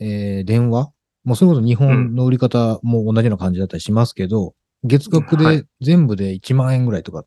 [0.00, 0.90] えー電話
[1.24, 7.24] もうそれこそ日本の売り方も同じような感じだったりしますけど、月額はで全部で1万円ぐらいとか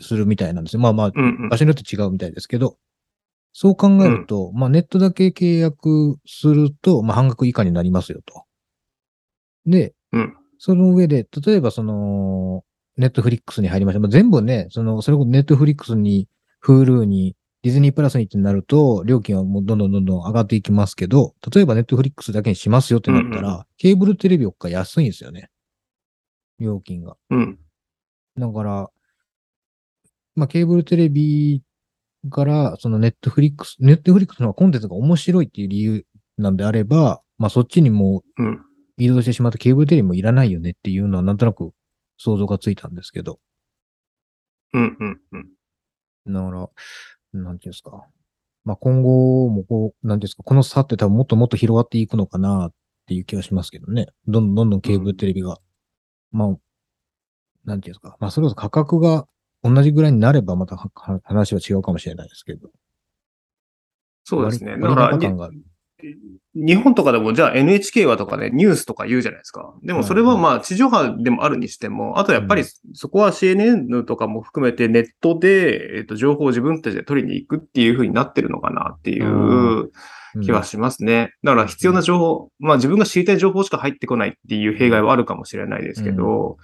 [0.00, 0.80] するみたいなんですよ。
[0.80, 1.58] まあまあ、うんうん場。
[1.58, 2.78] 所によって違うみたいですけど、
[3.52, 8.44] そう考えると、まあネットだけ契約すると、まあ半額以下になりますよと。
[9.66, 12.64] で、うんその上で、例えばその、
[12.98, 14.00] ネットフリックスに入りました。
[14.00, 16.28] まあ、全部ね、その、それこそネットフリックスに、
[16.64, 25.48] Hulu に、ディズニープラスにってなると、料金はもうどんどんどんどん上がっていきますけど、例えばネットフリックスだけにしますよってなったら、うんケーブルテレビよっか安いんですよね。
[26.58, 27.16] 料金が。
[27.30, 27.58] うん。
[28.36, 28.90] だから、
[30.34, 31.62] まあ、ケーブルテレビ
[32.30, 36.04] から、そのネットフリックス、ネットフリックスのコンテンツが面白いっていう理由
[36.36, 38.64] なんであれば、まあ、そっちにもううん。
[38.98, 41.70] 移動してしまってケーブルテレビもいらないよねっていうのはなんとなく
[42.18, 43.40] 想像がついたんですけど。
[44.74, 44.96] うん。
[45.00, 45.20] うん。
[45.32, 46.32] うん。
[46.32, 48.04] だから、なんていうんですか。
[48.64, 52.72] まあ、今後もこう、なんていうんですか、この差って多分もっともっと広がっていくのかなっ
[53.06, 54.08] ていう気がしますけどね。
[54.26, 55.58] どんどんどんどんケーブルテレビが、
[56.32, 56.48] まあ、
[57.64, 58.16] なんていうんですか。
[58.20, 59.26] まあ、それこそ価格が
[59.62, 62.70] 同じぐらいになればまたはは話は違うかもしれないですけど。
[64.24, 64.72] そうですね。
[64.72, 65.50] 割だから、
[66.54, 69.74] 日本とかでも、じゃあ NHK はとかね、ニュースとか言うじゃないですか。
[69.82, 79.90] でもそれはまあ地上波でもあるにしても、あとやっぱりそこは CNN とかも含めてネットで、えっと、情報を自分たちで取りに行くっていう風になってるのかなっていう
[80.42, 81.32] 気はしますね。
[81.42, 86.58] だから必要な情報、まあ自分が知りたい情報しか入ってこないっていう弊害はあるかもしれないですけど、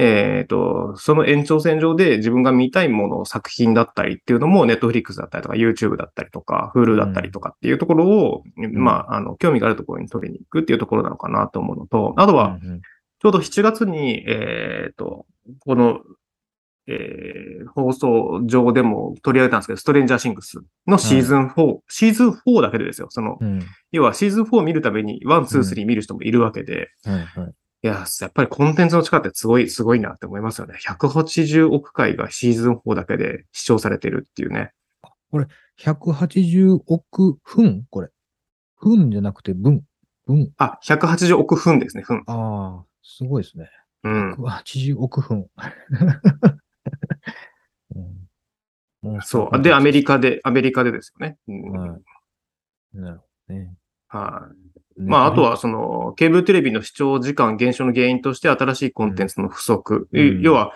[0.00, 12.80] えっ、と、その延長線上で自分が見たいもの、作品だったりっていうのも、ネットフリックスだったりとか、YouTube だったりとか、Hulu だったりとかっていうところを、まあ、あの、興味があるところに取りに行くっていうところなのかなと思うのと、あとは、うんうん
[13.20, 15.26] ちょうど7月に、えっ、と、
[15.66, 16.02] この、
[16.86, 23.08] えー放送上でも取り上げたんですけど、ストレンジャーシングスのシーズン4、シーズン4だけでですよ。
[23.10, 23.60] その、うん。
[23.90, 27.52] 要はシーズン4を見るために、1、2、3見る人もいるわけで、はいはい。
[27.82, 30.74] いや、やっぱりコンテンツの力ってすごい、すごいなって思いますよね。
[30.84, 34.72] 180億回がシーズン4だけで視聴されてるっていうね。
[35.78, 38.08] 180億分これ。
[38.80, 39.82] 分じゃなくて分。
[40.26, 40.52] 分。
[40.56, 42.24] あ、180億分ですね、分。
[42.26, 43.70] ああ、すごいですね。
[44.02, 44.32] うん。
[44.34, 45.46] 180億分。
[47.94, 48.28] うん
[49.02, 49.62] もそう。
[49.62, 51.38] で、アメリカで、アメリカでですよね。
[51.46, 52.00] うんはい
[52.94, 53.74] なるほどね。
[54.08, 54.67] はい。
[54.98, 60.08] まあ、あとは、その、ケーブルテレビの視聴時間減少の原因として、新しいコンテンツの不足。
[60.12, 60.72] うん要は、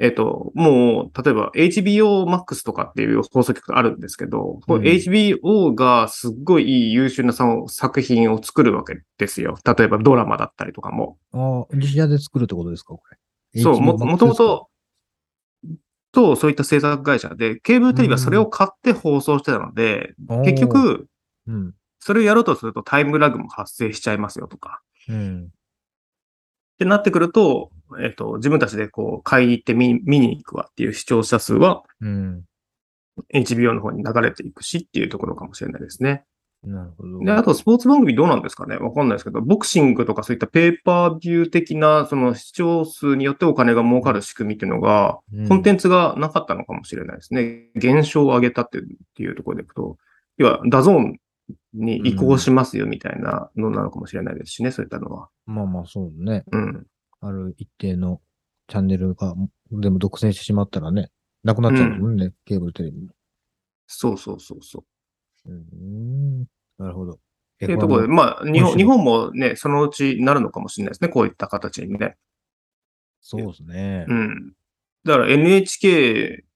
[0.00, 9.58] えっ、と、もう、例えば HBO Max とかっていう放送局があるんですけど、こうんれ HBO がすっごいいい優秀なさ作品を作るわけですよ。
[9.64, 11.18] 例えばドラマだったりとかも。
[11.32, 13.60] ああ、自社で作るってことですか、これ。
[13.60, 14.68] そう、も、もともと、
[16.12, 21.06] と、そういった制作会社で、ケーブルテレビはそれを買って放送してたので、ですか結、局、
[21.48, 21.74] うん。
[22.00, 24.80] それをやろうとするとタイムラグも発生しちゃいますよとか。
[25.08, 25.44] うん。
[25.44, 25.48] っ
[26.78, 32.44] てなってくると、えっ、と、自分たちでこう、買いに行って見見に行くわっていう視聴者数はうん。
[33.34, 36.24] HBO の方に流れていくしっていうところかもしれないですね。
[36.64, 37.18] なるほど。
[37.20, 38.76] で、あとスポーツ番組どうなんですかね？
[38.76, 47.68] わかんないですけど、ボクシングとかそういったペーパービュー的な、その視聴数によってお金が儲かる仕組みっていうのが、うんコンテンツがなかったのかもしれないですね。
[47.76, 49.96] 減少を上げたっていうっていうところでいくと、
[50.36, 51.20] 要は、 DAZN
[51.74, 55.28] に移行しますよみたいなのなのかもしれないですしね、そういったのは。
[55.46, 56.44] まあまあ、そうね。
[56.52, 56.86] うん。
[57.20, 58.20] ある一定の
[58.68, 59.34] チャンネルが、
[59.70, 61.10] でも独占してしまったらね、
[61.44, 63.08] なくなっちゃうもんね、ケーブルテレビも。
[63.86, 64.84] そうそうそうそ
[65.46, 65.50] う。
[65.50, 66.46] うん。
[66.78, 67.12] なるほど。
[67.12, 67.18] っ
[67.58, 71.08] ていうところで、で、まあ、日本、日本もね、そのうちなるのかもしれないですね。
[71.08, 72.16] こういった形にね。
[73.20, 74.06] そうですね。
[74.08, 74.52] うん。
[75.04, 76.47] だから NHK、えー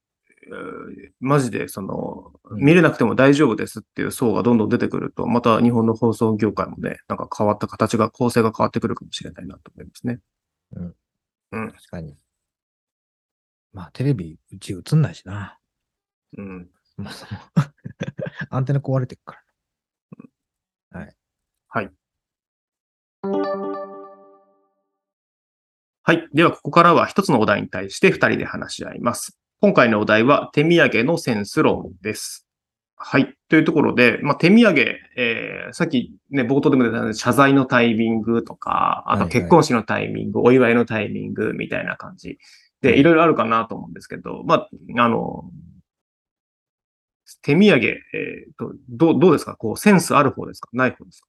[1.20, 10.20] マジで、その、うん見れなくても大丈夫ですっていう層がどんどん出てくると、また日本の放送業界もね、なんか変わった形が、構成が変わってくるかもしれないなと思いますね。
[11.70, 12.16] 確かに。
[13.72, 15.58] まあ、テレビ、うち映んないしな。
[16.36, 16.68] うん。
[16.98, 17.40] まあ、その
[18.50, 19.42] アンテナ壊れてるか
[20.92, 21.00] ら。
[21.00, 21.16] はい。
[26.04, 26.28] はい。
[26.34, 29.38] では、ここからは一つのお題に対して二人で話し合います。
[29.64, 32.48] 今回のお題は、手土産のセンス論です。
[32.96, 33.36] はい。
[33.48, 39.32] というところで、まあ、手土産、えー、さっきね、冒頭でも出た謝罪のタイミングとか、あとはいはい。
[39.32, 42.38] 結婚式のタイミング、お祝いのタイミングみたいな感じ。
[42.80, 43.04] で、い。
[43.04, 45.48] ろいろあるかなと思うんですけど、まあ、あの、
[47.42, 49.54] 手土産、えーと、どう、どうですか？
[49.54, 50.70] こう、センスある方ですか？
[50.72, 51.28] ない方ですか？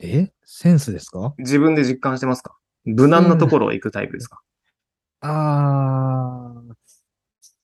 [0.00, 0.30] え？
[0.44, 1.32] センスですか？
[1.38, 2.58] 自分で実感してますか？
[2.84, 4.42] 無難なところを行くタイプですか、
[5.22, 6.74] あー、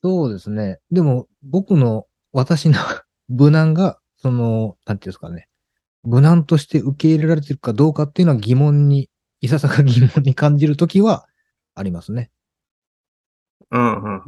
[0.02, 0.78] そうですね。
[0.90, 2.78] でも、僕の、私の
[3.28, 5.48] 無難が、その、なんていうんですかね。
[6.02, 9.10] 無難として受け入れられてるかどうかっていうのは疑問に、
[9.40, 11.26] いささか疑問に感じるときは
[11.74, 12.30] ありますね。
[13.70, 14.20] うんうんうん。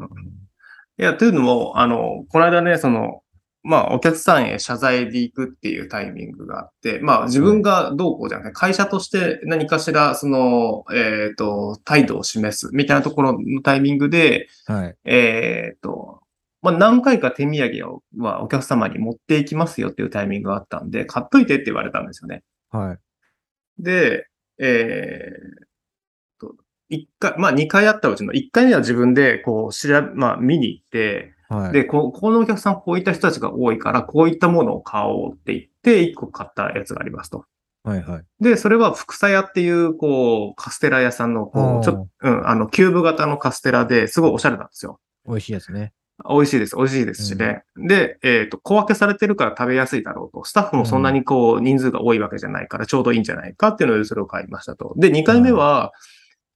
[0.99, 3.22] いや、というのも、あの、この間ね、その、
[3.65, 14.97] まあ、お客さんへ謝罪で行くっていうタイミングがあって、まあ、自分がどうこうじゃなくて、会社として何かしら、その、えっ、と、態度を示すみたいなところのタイミングで、はい。
[15.05, 16.23] えっ、と、
[16.61, 22.43] まあ、何回か手土産を、はお客様に持っていきますよっていうタイミングがあったんで、買っといてって言われたんですよね。
[22.71, 22.99] はい。
[23.83, 24.27] で、
[24.59, 26.55] えーと、
[26.89, 31.73] 一回、まあ二回あったうちの一回目は自分でこう、調べ、まあ見に行って、はい。
[31.73, 37.45] で、ここのお客さんこういった人たちが多いから、こういったものを買おうって言って、一個買ったやつがありますと。
[37.85, 38.03] はい。
[38.03, 38.25] はい。
[38.41, 45.01] で、それは福さ屋っていう、こう、カステラ屋さんの、こう、ちょっと、うん、あの、キューブ型のカステラですごいおしゃれなんですよ。
[45.27, 45.93] 美味しいやつね。
[46.29, 46.77] 美味しいです。
[46.77, 47.65] 美味しいですしね。
[47.77, 50.45] で、えっ、と、小分けされてるから食べやすいだろうと。
[50.45, 54.95] スタッフもそんなにこう、人数が多いわけじゃないから、ちょうどいいんじゃないかっていうので、それを買いましたと。
[54.97, 55.93] で、2回目は、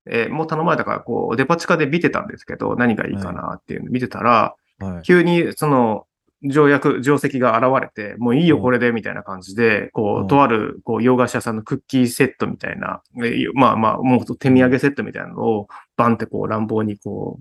[0.08, 5.02] えーもう頼まれたから、こう、デパ地下で見てたんですけど、何がいいかなっていうのを見てたら、はい。
[5.02, 6.06] 急に、その、
[6.42, 17.40] 条約、定石が現れて、もういいよ、うんこれで、みたいな感じで、こうとある、こう、洋菓子屋さんのクッキーセットみたいな、えーまあまあ、もう手土産セットみたいなのを、バンってこう、乱暴にこ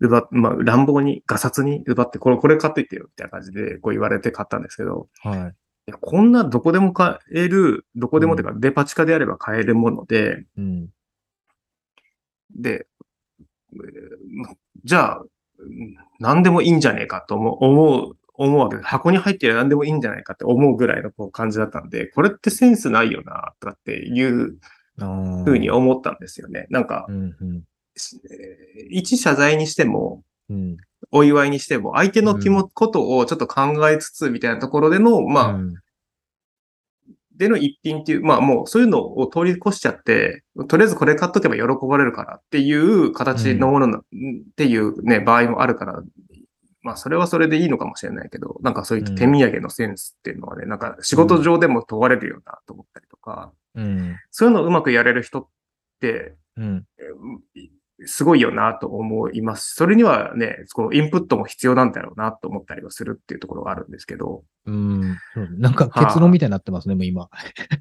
[0.00, 5.52] う、奪っ、まあ、乱暴に、ガサツに奪って、これ、これ買っといてよ、みたいな感じで、こう言われて買ったんですけど、は
[5.88, 5.92] い。
[6.00, 10.88] こんなどこでも買える、どこでもっていうか、デパ地下であれば買えるもので、うん。
[12.54, 12.86] で、
[13.72, 15.28] えーじゃあ、うん
[16.22, 24.56] 何でもいいんじゃねえかと思う、思う、思うわけで、箱に入ってる何でもいいんじゃないかって思うぐらいのこう感じだったんで、これってセンスないよな、とかっていう
[25.44, 26.66] ふうに思ったんですよね。
[26.70, 27.36] なんかう、ん。
[27.40, 27.62] うん。
[28.90, 30.76] 一謝罪にしても、うん。
[31.10, 35.74] お祝いにしても、相手の気も、ことをちょっと考えつつ、みたいなところでの、まあ、うん
[37.36, 44.02] での一品っていう、まあもうそういうのを通り越しちゃって、とりあえずこれ買っとけば喜ばれるからっていう形のものな、っ
[44.56, 46.02] ていうね、場合もあるから、
[46.82, 54.16] まあそれはそれでいいのかもしれないけど、なんかそういった手土産のセンスっていうのはね、なんか仕事上でも問われるよなと思ったりとか、うん。
[54.30, 55.48] そういうのをうまくやれる人っ
[56.00, 56.84] て、うん。
[58.02, 59.74] えーすごいよなと思います。
[59.74, 65.18] それにはね、このインプットも必要なんだろうなと思ったりはするっていうところがあるんですけど、うん。
[65.58, 67.28] なんか結論みたいになってますね、もう今。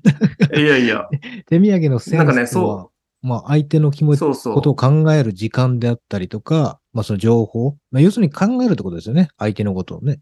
[0.55, 1.07] いやいや、
[1.47, 4.55] 手土産のセンスなんかねそまあ相手の気持ち、そうそう。
[4.55, 7.77] ことを考える時間であったりとか、まあその情報。
[7.91, 9.29] まあ要するに考えるってことですよね。
[9.37, 10.19] 相手のことをね。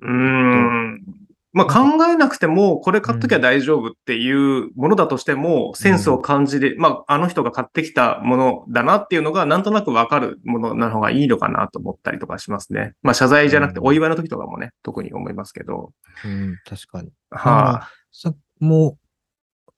[0.00, 1.21] うーん。
[1.52, 12.94] まあ考えなくても、これ買っときゃ大丈夫っていうものだとしても、センスを感じで、まああの人が買ってきたものだなっていうのがなんとなくわかるものなのがいいのかなと思ったりとかしますね。
[13.02, 15.92] まあ謝罪じゃなくてうんお祝いの時とかもね、特に思いますけど。
[16.24, 17.10] うん、確かに。
[17.30, 18.98] はさもう、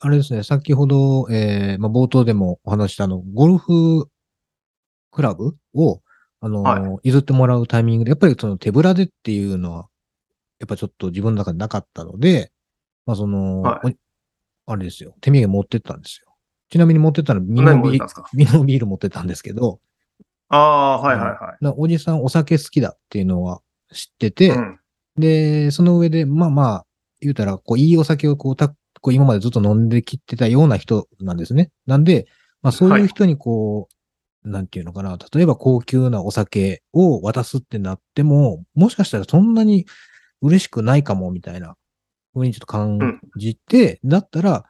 [0.00, 4.06] あれですね、先ほど、えーまあ、冒頭でもお話ししたあの、ゴルフ
[5.10, 6.02] クラブを、
[6.40, 9.88] あの、は譲ってもらうタイミングで、やっぱりその手ぶらでっていうのは、
[10.64, 12.50] やっぱちょっと自分の中でなかったので、
[13.06, 13.96] まあその、はい
[14.66, 16.34] おあれですよ、手土産持ってったんですよ。
[16.70, 18.28] ちなみに持ってったのはミノビール何持ってたんですか？
[18.32, 19.80] ミノビール持ってったんですけど、
[20.48, 21.64] ああ、はいはいはい。
[21.64, 23.60] なおじさんお酒好きだっていうのは
[23.92, 24.78] 知ってて、うん。
[25.16, 26.86] で、その上で、まあまあ、
[27.20, 31.70] 言うたら、こう、いいお酒をこう、た、こう、今までずっと飲んできてたような人なんですね。
[31.86, 32.26] なんで、
[32.62, 33.88] まあそういう人にこ
[34.44, 39.86] う、なんていうのかな、例えば高級なお酒を渡すってなっても、もしかしたらそんなに
[40.44, 41.76] 嬉しくないかも、みたいな、
[42.34, 44.64] ふうにちょっと感じて、だったら、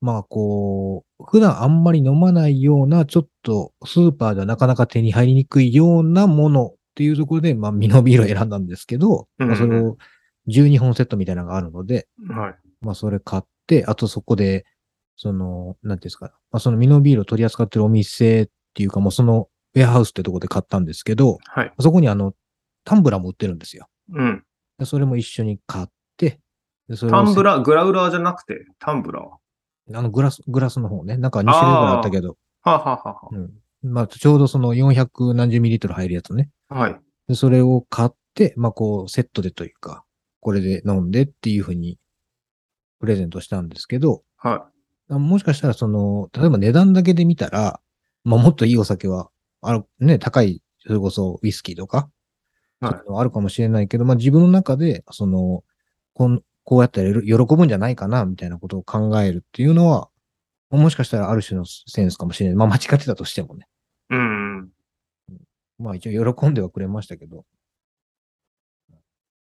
[0.00, 9.96] まあこう、普段あんまり飲まないような、ちょっとスーパーではなかなか手に入りにくいようなものっていうところで、まあミノビールを選んだんですけど、まあそれを
[10.48, 12.54] 12本セットみたいなのがあるので、はい。
[12.80, 14.64] まあそれ買って、あとそこで、
[15.16, 21.72] その、なんていうんですか、まあそのミノビールを取り扱ってるお店っていうかもうそのウェアハウスってとこで買ったんですけど、はい。
[21.80, 22.34] そこにあの、
[22.84, 23.88] タンブラーも売ってるんですよ。
[24.12, 24.44] うん。
[24.78, 26.40] でそれも一緒に買って、
[26.88, 29.24] でそれをタンブラー、グラウラーじゃなくて、タンブラー？
[29.24, 29.38] は
[29.94, 33.50] あのグラス、グラスの方ね、なんか2種類ぐらいあったけど、あ、はあはあはうん。
[33.82, 36.50] まあちょうどその400何十ミリリットル入るやつね。
[36.68, 37.00] あ、はい。
[37.28, 40.04] で、それを買って、まあこう、セットでというか、
[40.40, 41.98] これで飲んでっていうふうに、
[43.00, 44.68] プレゼントしたんですけど、は
[45.10, 47.80] あもしかしたらその、例えば値段だけで見たら、
[48.24, 49.30] まあもっといいお酒は、
[49.62, 52.10] ある、ね、高い、それこそウイスキーとか、
[52.80, 55.64] あるかもしれないけど、まあ自分の中で、その、
[56.14, 60.08] こんこうやったら喜ぶんじゃないかな、みたいなことを考えるっていうのは、
[60.70, 62.56] もしかしたらある種のセンスかもしれない。
[62.56, 63.66] まあ間違ってたとしてもね。
[64.10, 64.68] うん。
[65.78, 67.44] まあ一応喜んではくれましたけど。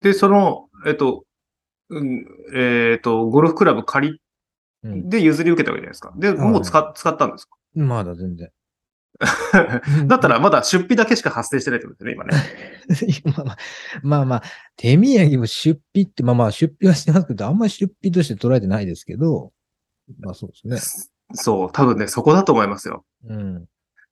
[0.01, 1.23] で、その、えっと、
[1.89, 2.25] うん、
[2.55, 4.21] えっと、ゴルフクラブ借
[4.83, 6.13] うんり、で譲り受けたわけじゃないですか。
[6.15, 7.57] で、もう使っ使ったんですか？
[7.73, 8.51] まだ全然。
[10.07, 13.33] だったらまだ出費だけしか発生してないってことですね、今ね。
[13.35, 13.57] まあまあ、
[14.03, 14.43] まあまあ、
[14.75, 19.51] 手土産も出費って、まあまあ出費はしてますけど、あんまり出費として捉えてないですけど、
[20.19, 23.05] まあそうですそう、多分ね、そこだと思いますよ。
[23.23, 23.35] ね。
[23.35, 23.65] うん。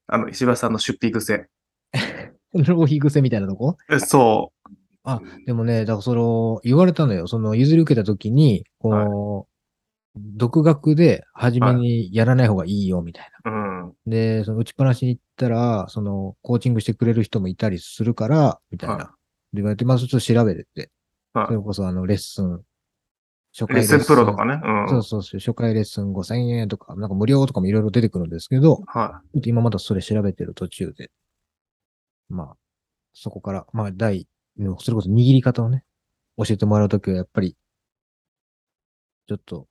[0.08, 1.48] あの、石橋さんの出費癖。
[2.54, 3.78] 浪費癖みたいなとこ？
[3.92, 4.72] えそう。
[5.04, 7.28] あでもね、だからその、言われたのよ。
[7.28, 9.54] その譲り受けた時に、こう、
[10.16, 13.52] 独学で初めにやらない方がいいよ、みたいな。
[13.52, 13.73] うん。
[14.06, 18.96] で、その打ちっぱなしに行ったら、その、コーチングしてくれる人もいたりするから、みたいな。
[18.96, 19.08] はい
[19.54, 20.90] で言われて、まあ、ちょっと調べてて。
[21.34, 22.62] はいそれこそ、あの、レッスン、
[23.54, 24.60] 初レッスンプロとかね。
[24.64, 24.90] うん。
[24.90, 31.12] そうそうそう、初回レッスン5000円とか、なんか無料とかもいろいろ出てくるんですけど、はちょっと今まだそれ調べてる途中で、
[32.30, 32.58] まあ、
[33.14, 34.28] そこから、まあ、第、
[34.80, 35.84] それこそ握り方をね、
[36.38, 37.56] 教えてもらうときはやっぱり、
[39.28, 39.68] ちょっと、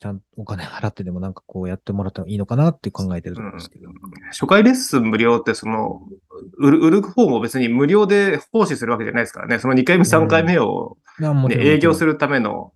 [0.00, 3.90] ちゃんとお金払ってでもなんかこうやってもらったらいいのかなって考えてるところですけど。
[3.90, 3.92] い。
[4.30, 6.00] 初回レッスン無料って、その、
[6.56, 9.58] 売る、売る方も別に無料で奉仕するわけじゃないですからね。
[9.58, 12.72] その2回目、3回目を、ねちろん営業するための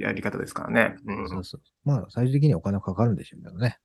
[0.00, 0.96] やり方ですからね。
[1.06, 1.60] うんそうそう。
[1.84, 3.78] まあ、最終的にはお金はかかるんでしょうけどね。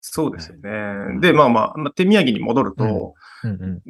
[0.00, 1.20] そうですよね。
[1.20, 3.14] で、まあまあ、まあ手土産に戻ると、
[3.44, 3.82] うんうん。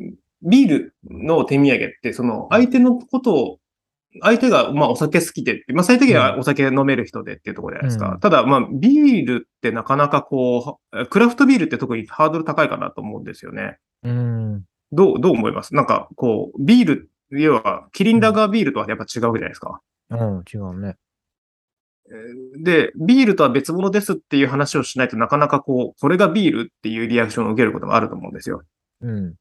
[0.42, 3.58] ビールの手土産って、その相手のことを、
[4.20, 8.10] 相手がまあお酒好きでって、まあ最終的にはお酒飲める人でっていうところじゃないですか。
[8.12, 13.78] うんただまあビールってなかなかこう、クラフトビールって特にハードル高いかなと思うんですよね。
[14.02, 14.64] うん。
[14.92, 15.74] どう、どう思います？
[15.74, 19.80] なんかこう、ビール、要はキリンラガービールとはやっぱ違うじゃないですか。
[20.10, 20.96] うん、違うね。
[22.62, 28.62] で、ビールとは別物ですっていう話をしないとなかなかこう、これがビールっていうリアクションを受けることもあると思うんですよ。
[29.00, 29.34] うん。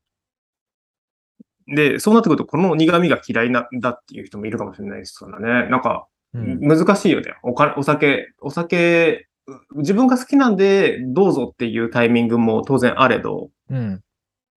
[1.74, 5.70] で、そうなってくると、この苦味が嫌いな、だっていう人もいるかもしれないですからね。
[5.70, 6.60] なんか、うん。
[6.60, 7.34] 難しいよね。
[7.44, 9.28] お金、お酒、お酒、
[9.76, 14.02] 自分が好きなんで、どうぞっていうタイミングも当然あれど、うん。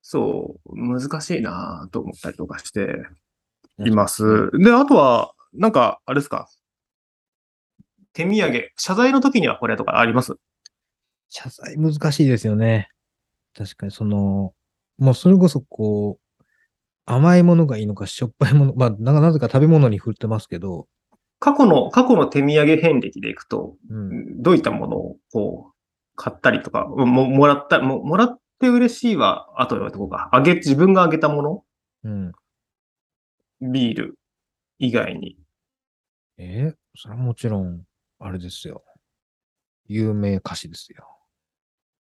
[0.03, 2.97] そう、難しいなと思ったりとかして
[3.79, 4.51] います。
[4.59, 6.49] で、あとは、なんか、あれですか？
[8.12, 10.35] 手土産、謝罪の時にはこれとかあります？
[11.31, 12.89] 謝罪難しいですよね。
[13.57, 14.53] 確かにその、
[14.99, 16.24] もうそれこそこう、
[17.07, 20.88] 甘いものがいいのかしょっぱいもの、まあ、ななぜか食べ物に振ってますけど、
[21.38, 24.42] 過去の、過去の手土産遍歴でいくと、うん。
[24.42, 25.74] どういったものをこう、
[26.16, 30.30] 買ったりとか、も、もらった、も、もらって嬉しいは、あと言われとこうか。
[30.32, 31.64] あげ、自分があげたもの？
[32.05, 32.32] うん。
[33.72, 34.18] ビール
[34.78, 35.36] 以外に。
[36.38, 37.82] えーそれはもちろん、
[38.20, 38.84] あれですよ。
[39.86, 41.05] 有名菓子ですよ。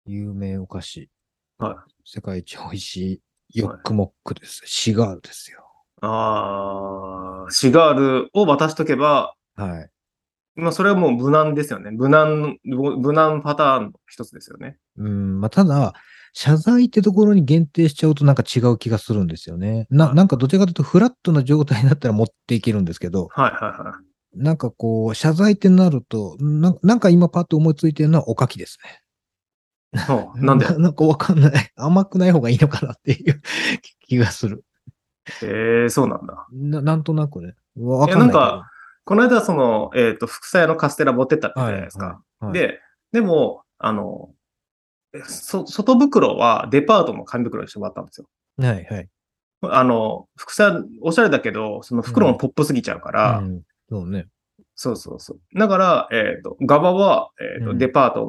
[0.05, 1.09] 有名お菓子。
[1.57, 3.20] は世界一美味しい
[3.55, 4.63] ヨックモックです。
[4.67, 5.65] シガールですよ。
[6.01, 9.91] あーシガールを渡しとけば、はい。
[10.57, 11.91] まあ、それはもう無難ですよね。
[11.91, 14.77] 無難、無難パターンの一つですよね。
[14.99, 15.95] うん、まあ、ただ、
[16.33, 19.87] 謝罪ってところに限定しちゃうとなんか違う気がするんですよね。
[19.89, 24.43] な、はいなんかどちらかというとフラットな状態だったら持っていけるんですけど、はいはいはい。
[24.43, 29.01] なんかこう、謝罪ってなると、ななんか今パッと思いついてるのはおかきですね。
[30.07, 30.66] そうなんで？
[30.66, 31.53] な なんかわかんない。
[31.76, 33.40] 甘くない方がいいのかなっていう
[34.07, 34.64] 気がする。
[35.42, 36.47] えー、そうなんだ。
[36.53, 37.55] ななんとなくね。
[37.76, 38.62] わかんないなん
[39.07, 42.07] この間、その、えっ、と、副菜のカステラ持ってったじゃないですか。
[42.07, 42.80] はいはいで、
[43.12, 44.30] でも、あの、
[45.24, 48.26] そ、外袋はデパートの紙袋にしてもらったんですよ。
[48.59, 49.09] はいはい。
[49.62, 54.26] あの、副菜、おしゃれだけど、その袋もポップすぎちゃうから、うん、そうね。
[54.77, 55.59] そうそうそう。
[55.59, 58.29] だから、えっ、と、側は、えっ、と、うんデパート、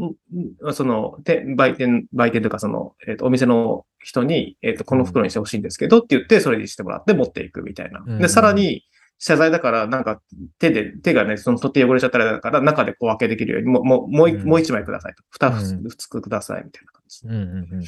[0.69, 8.03] んその、店売店、売店というか、その、えっ、と、お店の人に、えっ、と、この袋にしてほしいんですけどって言って、それにしてもらって持っていくみたいな。
[8.05, 8.83] うんで、さらに、
[9.17, 10.21] 謝罪だから、なんか、
[10.59, 15.23] 手で、手がね、その取って汚れちゃったらだから、中で小分けできるように、もう、もう、もう一うんもう一枚くださいと。
[15.31, 17.27] 二うんつください、みたいな感じ。
[17.27, 17.83] うんうんうん。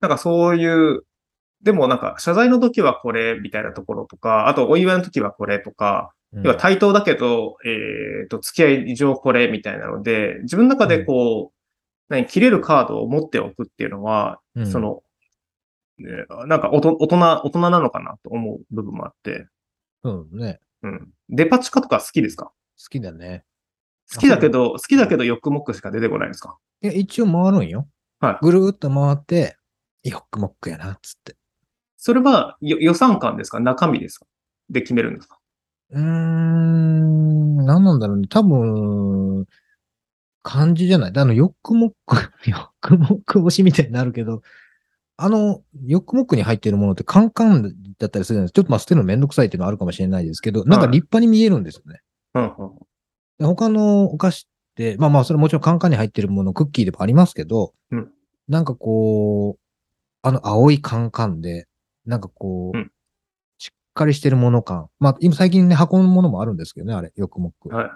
[0.00, 1.02] なんかそういう、
[1.62, 11.54] でもなんか、謝罪の時はこれ、みたいなところとか、あと、お祝いの時はこれとか、うん要は対等だけど、えっ、と、付き合い上これみたいなので、自分の中でこう、
[12.08, 14.66] 何、切れるカードを持っておくっていうのは、うん。
[14.66, 15.02] その、
[15.98, 16.06] ね
[16.46, 19.46] なんか大人、大人なのかなと思う部分もあって、
[20.04, 20.60] そうね。
[20.82, 21.08] うん。
[21.28, 22.44] デパ地下とか好きですか？
[22.46, 22.52] 好
[22.88, 23.44] きだね。
[24.14, 26.56] 好きだけど、好きだけどヨックモックしか出てこないですか？
[26.82, 27.88] いや、一応回るんよ。
[28.20, 28.38] はい。
[28.42, 29.56] ぐるーっと回って、
[30.04, 31.36] ヨックモックやな、っつって。
[31.96, 33.58] それはよ予算感ですか？
[33.58, 34.26] 中身ですか？
[34.70, 35.37] で決めるんですか？
[35.90, 38.28] うーん、何なんだろうね。
[38.28, 39.46] 多分、
[40.42, 41.12] 漢字じゃない？
[41.14, 42.16] あの、ヨックモック、
[42.50, 44.42] ヨックモック星みたいになるけど、
[45.16, 48.54] あの、ヨックモックに入っているものってカンカンだったりするじゃないですか。
[48.56, 52.00] ちょっとまあ捨てるのめんどくさいっていうのはあるかもしれないですけど、なんか立派に見えるんですよね。
[52.34, 52.78] うんうん。
[53.38, 58.12] で他のお菓子って、まあまあ、それもちろんカンカンに入ってるもの、クッキーでもありますけど、うん
[58.48, 59.62] なんかこう、
[60.22, 61.66] あの青いカンカンで、
[62.06, 62.90] なんかこう、うん
[63.98, 64.88] かりしてるもの感。
[64.98, 67.68] まあ、今最近ね、箱のものもあるんですけどね、あれ、よくもく。
[67.68, 67.92] はいはい。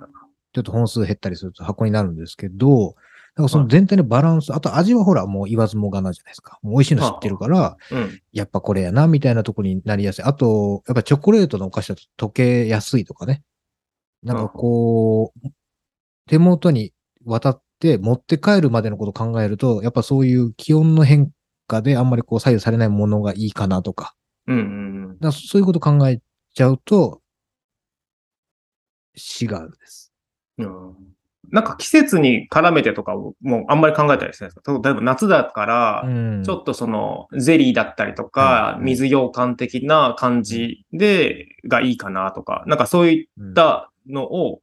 [0.52, 2.94] ちょっと本数減ったりすると箱になるんですけど、
[3.36, 6.58] なんかその全体のバランス、あと味はほら、もう言わずもがなじゃないですか。
[6.62, 8.20] もう美味しいの知ってるから、うん。
[8.32, 10.24] やっぱこれやな、みたいなところになりやすい。
[10.24, 13.42] あと、やっぱチョコレートのお菓子だと溶けやすいとかね。
[14.22, 15.48] なんかこう、
[16.28, 16.92] 手元に
[17.24, 21.30] 渡って持って帰るまでのことを考えると、やっぱそういう気温の変
[21.66, 24.14] 化であんまりこう左右されないものがいいかなとか。
[24.46, 26.20] うんうんだからそういうこと考え
[26.54, 27.20] ちゃうと、
[29.14, 30.12] シガールです。
[30.58, 30.88] うん。
[30.88, 30.96] うん
[31.50, 34.72] なんか季節に絡めてとかをもうあんまり考えたりしてないですか？
[34.72, 44.60] 例えば夏だから、うんちょっとそのゼリーだったりとか、うん水羊羹的な感じで、がいいかなとか、なんかそういったのを、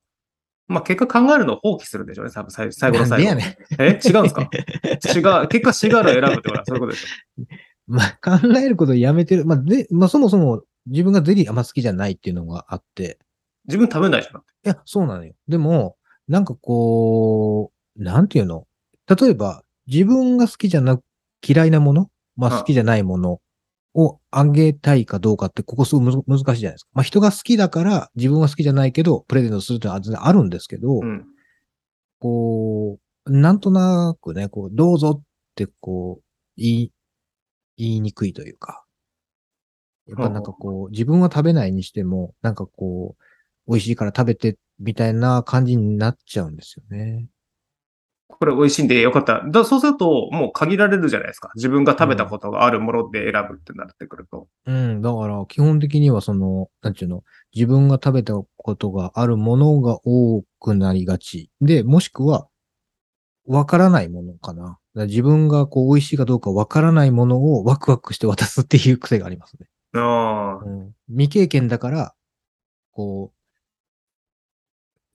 [0.68, 3.42] まあ結果考えるのを放棄するんでしょうね、多分最最後の最後。
[3.78, 4.00] え？
[4.04, 4.50] 違うんですか？
[5.44, 5.48] 違う。
[5.50, 7.44] 結果シガールを選ぶってことはそういうことでしょ？
[7.90, 9.46] まあ、 考えることをやめてる。
[9.46, 13.18] まあ、で、まあ、そもそも自分がゼリーあんま好きじゃないっていうのがあって。
[13.68, 14.38] 自分食べないじゃん。
[14.38, 15.34] いや、そうなのよ。
[15.48, 18.66] でも、なんかこう、なんていうの？
[19.08, 21.00] 例えば、自分が好きじゃな、
[21.46, 22.10] 嫌いなもの？
[22.36, 23.42] まあ、うん好きじゃないもの？
[23.96, 26.90] をあげたいかどうかって、ここすごい難しいじゃないですか。
[26.94, 31.26] まあ、人が好きだから、自分は好きじゃないけど、プレゼントするってのは全然あるんですけど、うん。
[32.20, 35.24] こう、なんとなくね、こう、どうぞっ
[35.56, 36.24] てこう、
[36.56, 36.92] 言い、
[37.80, 38.84] 言いにくいというか。
[40.08, 47.28] やっぱなんかこう、自分は食べないにしても、なんかこう、美味しいから食べて、みたいな感じになっちゃうんですよね。
[48.28, 49.44] これ美味しいんでよかった。
[49.46, 51.52] だそうすると、もう限られるじゃないですか。
[51.56, 54.48] 自分が食べたことがあるもので選ぶってなってくると。
[54.66, 57.24] うん、だから基本的にはその、なんていうの、
[57.54, 61.52] 自分が食べたことがあるものが多くなりがち。
[61.60, 62.48] で、もしくは、
[63.46, 64.78] わからないものかな。
[65.06, 69.68] 自分がこう美味しいかどうかわからないものをワクワクして渡すっていう癖がありますね。
[69.94, 70.66] ああ。
[70.66, 72.14] うん、未経験だから、
[72.92, 73.36] こう、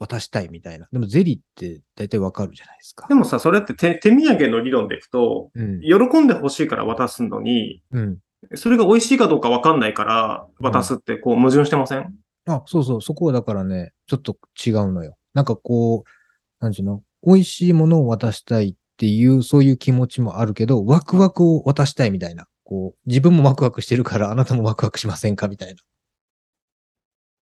[0.01, 0.89] 渡したいみたいな。
[0.93, 3.15] でもゼリーって大体わかるじゃないですかで。
[3.15, 5.81] もさ、それって手手土産の理論でいくと、うん。
[5.81, 8.19] 喜んでほしいから渡すのに、うん。
[8.55, 12.15] それが美味しいかどうかわかんないから渡すって、こう矛盾してません？
[12.47, 15.17] あ、そうそう、そこはだからね、ちょっと違うのよ。
[15.33, 17.03] なんかこう、なんていうの？
[17.27, 22.47] 美味しいものを渡したいっていう、そういう気持ちもあるけど、ワクワクを渡したいみたいな。
[22.65, 25.83] こう、自分もワクワクしてるから、あなたもワクワクしませんかみたいな。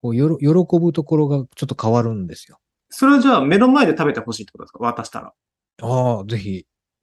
[0.02, 0.48] こうよろ、喜
[0.80, 2.58] ぶところがちょっと変わるんですよ。
[2.90, 4.78] それはじゃあ目の前で食べてほしいってことですか？
[4.80, 5.32] 渡したら。
[5.82, 6.66] ああ、ぜひ。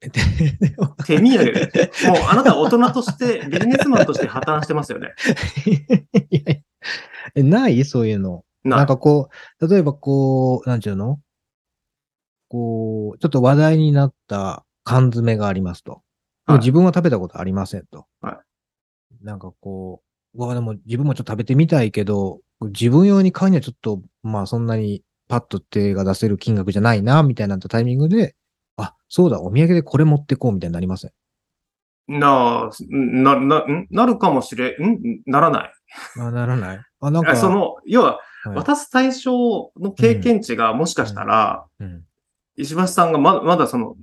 [1.06, 1.90] 手土産で。
[2.06, 5.08] もうあなたは大人として、 ビジネスマンとして破綻してますよね。
[6.30, 7.84] いやない？
[7.84, 8.44] そういうの。
[8.64, 9.28] ななんかこ
[9.60, 11.18] う、例えばこう、なんちゅうの？
[12.50, 16.02] こう、ちょっと話題になった缶詰がありますと。
[16.48, 18.06] 自分は食べたことありませんと。
[18.20, 18.42] は
[19.22, 20.02] なんかこ
[20.34, 28.34] う、うわ、でも自分もちょっと食べてみたいけど、自分用に買うにはちょっと、まあそんなにパッと手が出せる金額じゃないな、みたいなタイミングで、
[28.76, 31.12] あ、そうだ、お土産でこれ持ってこうみたいになりません。
[32.08, 33.86] なあ、な、な、ん？
[33.90, 35.22] なるかもしれん、ん？
[35.26, 35.72] ならない？
[36.18, 36.80] あ、ならない？
[37.00, 38.20] あ、なんか、あその、要は、はい
[38.56, 42.04] 渡す対象の経験値がもしかしたら、うん、
[42.60, 43.96] 石橋さんがままだその、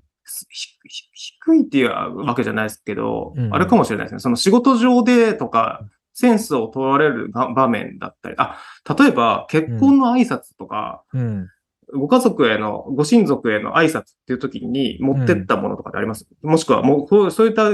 [1.45, 4.20] 低いっていうわけじゃないですけど、うんあれかもしれないですね。
[4.20, 5.82] その仕事上でとか、
[6.14, 8.60] センスを問われる場面だったり、あ、
[8.97, 11.47] 例えば結婚の挨拶とか、うん。
[11.93, 17.72] ご家族への、ご親族への挨拶っていう時に持ってったものとかってあります、もしくはもう、そういった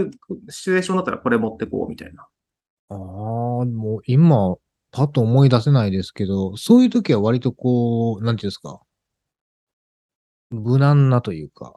[0.49, 2.27] シチュエーションだったらこれ持ってこうみたいな。
[2.89, 4.55] ああ、もう今、
[4.91, 8.81] パッと思い出せないですけど、そういう時は割とこう、なんていうんですか。
[10.53, 11.75] 無難なというか。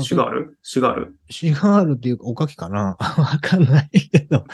[0.00, 4.44] シガールシガールシガールっていうか、おかきかな わかんないけど。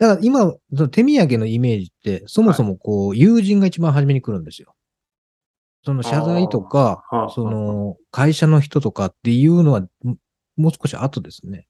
[0.00, 4.74] だから今、その手土産のイメージって、そもそもこう、友人が一番初めに来るんですよ。
[5.84, 9.88] その謝罪とか、はあその、会社の人とかっていうのは、ん
[10.56, 11.66] もう少し後ですね。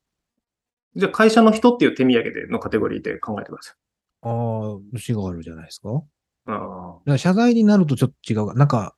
[0.95, 3.77] じゃあ会社の人っていう手土産でのカテゴリーで考えてください。
[4.23, 5.91] ああ、シガールじゃないですか
[6.47, 8.55] あだから謝罪になるとちょっと違う。
[8.55, 8.95] なんか、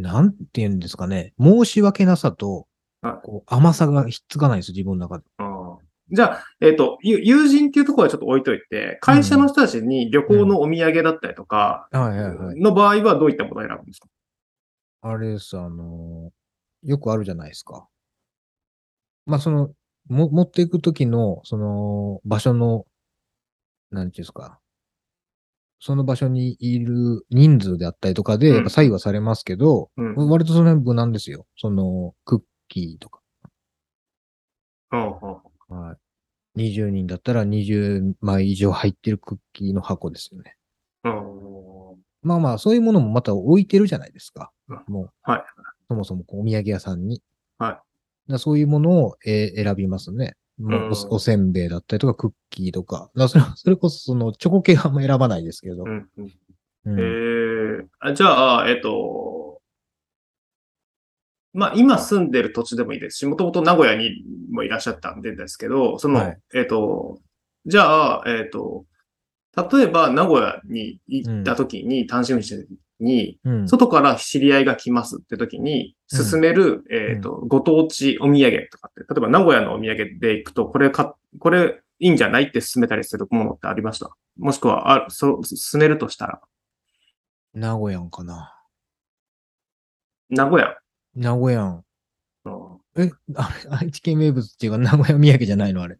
[0.00, 1.32] なんて言うんですかね。
[1.40, 2.66] 申し訳なさと
[3.02, 5.24] はい、こう甘さがひっつかないんですよ、自分の中で。
[5.38, 5.78] ああ
[6.12, 11.88] じゃあ、えっ、と、ゆ友人っていうところはちょっと置いといて、会社の人たちに旅行のお土産だったりとか。
[11.92, 14.08] の場合はどういったものを選ぶんですか？
[15.02, 17.88] あれです、あのーよくあるじゃないですか。
[19.24, 19.70] まあ、その、
[20.08, 22.86] も、持っていくときの、その、場所の、
[23.90, 24.60] なんていうんですか。
[25.78, 30.14] その場所にいる人数であったりとかで、うんやっぱ左右はされますけど、うん。
[30.28, 31.46] 割とその辺無難ですよ。
[31.56, 33.20] その、クッキーとか。
[34.92, 35.10] うんうん
[35.68, 35.96] は
[36.56, 36.60] い。
[36.70, 40.56] 20人だったら20枚以上入ってるクッキーの箱ですよね。
[41.04, 41.16] うん
[42.22, 44.82] まあまあ、そういうものもまた置いてるじゃないですかうん。
[44.88, 45.10] もう。
[45.22, 45.42] はい。
[45.88, 47.22] そもそもお土産屋さんに。
[47.58, 47.78] はい
[48.28, 50.34] だそういうものを、えー選びますね。
[50.58, 50.92] もうおうん。
[51.10, 53.10] おせんべいだったりとか、クッキーとか。
[53.14, 55.84] だからそれそれこそ、その、チョコ系はあんま選ばないですけど。
[55.84, 56.32] うんうん。
[56.86, 56.98] うん。
[56.98, 59.60] えーあじゃあ、えっ、と、
[61.52, 66.38] まあ、今住んでる土地でもいいですし、もともと名古屋にもいらっしゃったんでですけど、その、はい。
[66.54, 67.18] えっ、と、
[67.66, 68.84] じゃあ、えっ、と、
[69.72, 72.68] 例えば名古屋に行った時に、単身赴任に、う
[73.50, 73.68] ん。
[73.68, 84.16] 外から知り合いが来ますって時に、うん勧める、えっ、と、ご当地お土産とかって、例えば名古屋のお土産で行くと、これか、これいいんじゃないって勧めたりするものってありました？
[84.38, 86.40] もしくは、あ、そう、勧めるとしたら、
[87.54, 88.52] 名古屋んかな。
[90.30, 90.76] 名古屋？
[91.16, 91.84] 名古屋ん
[92.96, 95.98] え、あれ、愛知県名物っていうか、名古屋土産じゃないのあれ？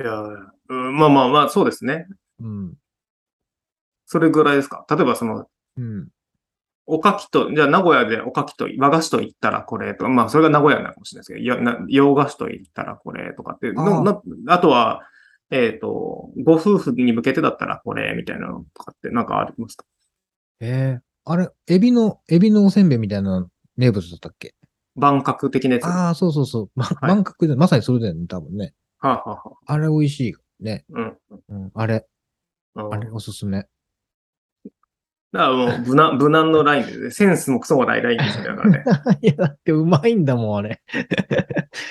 [0.00, 0.12] いや、
[0.68, 2.06] うんまあまあまあ、そうですね。
[2.40, 2.74] うん。
[4.10, 4.86] それぐらいですか？
[4.90, 5.46] 例えばその、
[5.76, 6.08] うん。
[6.86, 14.22] おかきと、じゃあ名古屋でおかきと和菓子と言ったらこれとか、まあそれが名古屋なのかもしれないですけど、洋菓子と言ったらこれとかって、のあな
[14.54, 15.02] あとは、
[15.50, 19.84] えっ、と、ご夫婦に向けてだったらこれみたいなのとかってなんかありますか？
[20.60, 21.00] えー、
[21.30, 23.46] あれ、エビの、エビのおせんべいみたいな
[23.76, 24.54] 名物だったっけ？
[24.96, 25.84] 万角的なやつ？
[25.84, 26.70] はああ、そうそうそう。
[26.74, 28.72] ま、い万角で、まさにそれだよね、多分ね。
[29.00, 30.34] あ、はあはあ、あれ美味しい。
[30.60, 30.84] ね。
[30.88, 31.16] うん。
[31.50, 31.70] うん。
[31.74, 32.06] あれ、
[32.74, 33.66] うんあれおすすめ。
[35.32, 38.48] だからもう無難、 無難のラインで、ね、センスもクソもないラインですよね。
[38.50, 38.84] だからね。
[39.20, 40.80] いや、だってうまいんだもん、あれ。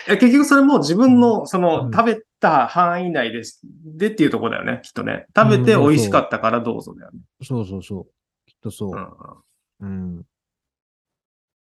[0.07, 3.61] いや結局それも自分の、その、うん食べた範囲内です。
[3.63, 5.25] でっていうところだよね、きっとね。
[5.35, 7.19] 食べて美味しかったからどうぞだよね。
[7.41, 8.05] そうそうそう。
[8.45, 9.85] きっとそうう。
[9.85, 10.23] んうんうん。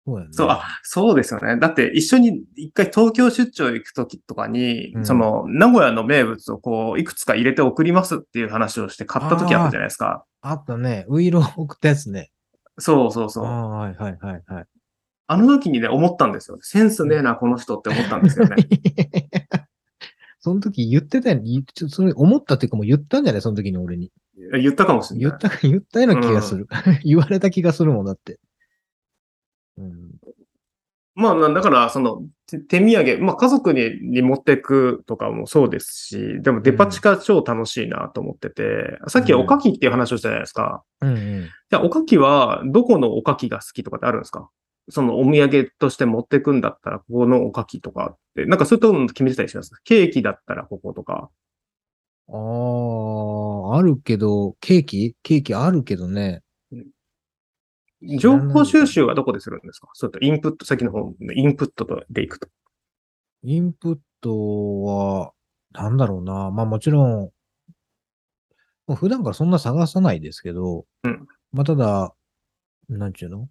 [0.04, 0.32] そうやね。
[0.32, 1.58] そう、あ、そうですよね。
[1.58, 10.24] だって一緒に一回東京出張行くときとかに、うんその、名古屋の名物をこう、いくつか入れて送りますっていう話をして買ったときあったじゃないですか。
[10.40, 11.04] あったね。
[11.08, 12.30] ウイロー送ったやつね。
[12.78, 13.44] そうそうそう。
[13.44, 14.64] はいはいはいはい。
[15.28, 16.58] あの時にね、思ったんですよ。
[16.62, 18.56] センスねえな、この人って思ったんですよね。
[20.40, 21.42] その時言ってたよね。
[21.44, 23.42] 言ちょそれ思ったっていうかもう言ったんじゃない？
[23.42, 24.10] その時に俺に。
[24.60, 25.30] 言ったかもしれない。
[25.30, 26.66] 言った、言ったような気がする。
[27.04, 28.40] 言われた気がするもんだって。
[29.78, 30.10] うん。
[31.14, 40.82] まあ、だから、その、手手土産、まあ、家族にに持っていくとかもそうですし、でもデパ地下超楽しいなと思ってて、さっきおかきっていう話をしたじゃないですか。
[41.02, 41.48] うんうん。
[41.70, 44.48] じゃあ、おかきは、どこのおかきが好きとかってあるんですか？
[44.88, 49.70] そのお土産として持ってくんだったら、ここのおかきとかって、なんかそういうところ決めてたりします？
[49.84, 51.30] ケーキだったらこことか。
[52.28, 55.14] ああ、あるけど、ケーキ？
[55.22, 56.42] ケーキあるけどね。
[58.18, 59.88] 情報収集はどこでするんですか？
[59.94, 62.48] それとインプット、先の方のインプットでいくと。
[63.44, 65.32] インプットは、
[65.72, 66.50] なんだろうな。
[66.50, 67.30] まあもちろん、
[68.96, 72.14] 普段からそんな探さないですけど、うんまあただ、
[72.88, 73.48] なんちゅうの？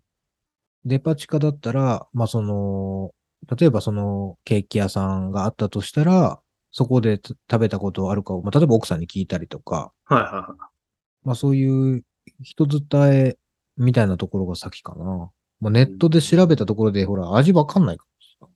[0.86, 3.12] デパ地下だったら、まあその、
[3.58, 6.39] 例えばそのケーキ屋さんがあったとしたら、
[6.72, 10.43] そこでつ食べたことあるかを、まあ例えば奥さんに聞いたりとか、はいはいはい。
[11.24, 12.04] まあそういう
[12.41, 12.82] 人伝
[13.14, 13.38] え
[13.78, 15.32] みたいなところが先かな。
[15.59, 18.05] まあネットで調べたところで、ほら、味わかんないか
[18.41, 18.51] らさ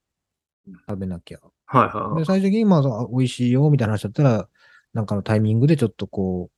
[0.89, 1.39] 食べなきゃ。
[1.68, 2.26] はいはいはいで、。
[2.26, 4.49] 最終的にまあ、あ美味しいよ、みたいな話だったら、
[4.93, 6.51] なんかのタイミングでちょっとこう、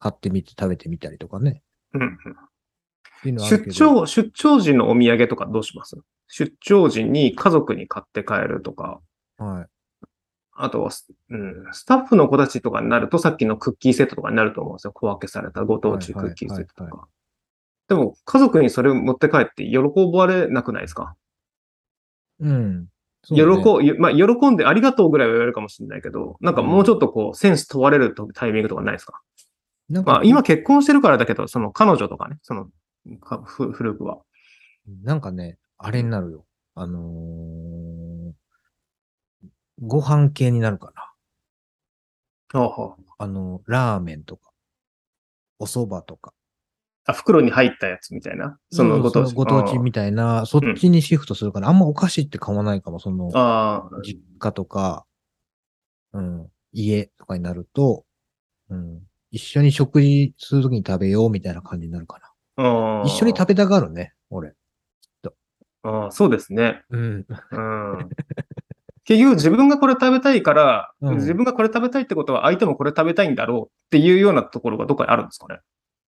[0.00, 1.62] 買ってみて食べてみたりとかね。
[1.94, 2.18] うん
[3.24, 3.72] 出ど。
[3.72, 5.96] 張、出張時のお土産とかどうします？
[6.28, 9.00] 出張時に家族に買って帰るとか、
[9.38, 9.66] はい。
[10.52, 14.92] あとはス、うん、スタッフの子たちとかになると、さっきのクッキーセットとかになると思うんですよ。
[14.92, 17.08] 小分けされたご当地クッキーセットとか。
[17.88, 19.78] でも、家族にそれを持って帰って喜
[20.12, 21.16] ばれなくないですか、
[22.40, 22.80] うん。
[22.82, 22.88] ね
[23.82, 29.20] ゆまあ、喜んでありがとうぐらいは言われるかもしれないけど、なんかもうちょっとこう、センス問われるタイミングとかないですか？
[29.88, 32.68] なんかまあ、今結婚してるからだけど、その彼女とかね、その、
[33.46, 34.18] 古くは。
[35.02, 36.46] なんかね、あれになるよ。
[36.74, 38.32] あのー
[39.80, 40.92] ご飯系になるか
[42.52, 42.60] な。
[42.60, 44.50] はあはあの、ラーメンとか、
[45.60, 46.34] お蕎麦とか。
[47.08, 48.58] あ、袋に入ったやつみたいな。
[48.70, 49.34] そのご当地。
[49.34, 55.06] ご当地みたいな、そっちにシフトするから、あんまお菓子って買わないかも、その、ああ、実家とか、
[56.12, 58.04] うん、家とかになると、
[58.68, 59.00] うん、
[59.30, 62.20] 一緒に食事するときに食べようみたいな感じになるか
[62.56, 63.02] あな。
[63.04, 64.52] ー一緒に食べたがるね、俺。
[65.82, 66.82] あーそうですね。
[66.90, 67.26] うん。
[67.52, 68.08] うん。
[69.04, 75.60] 結局自分がこれ食べたいから、うん自分がこれ食べたいってことは相手もこれ食べたいんだろうっていうようなところがどっかにあるんですかね。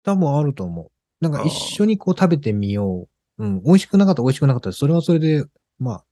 [0.03, 0.91] 多分あると思う。
[1.21, 3.43] なんか一緒にこう食べてみよう。
[3.43, 3.63] うん。
[3.63, 5.45] 美味しくなかったら美味しくなかったら、それはそれで、
[5.79, 6.05] まあ、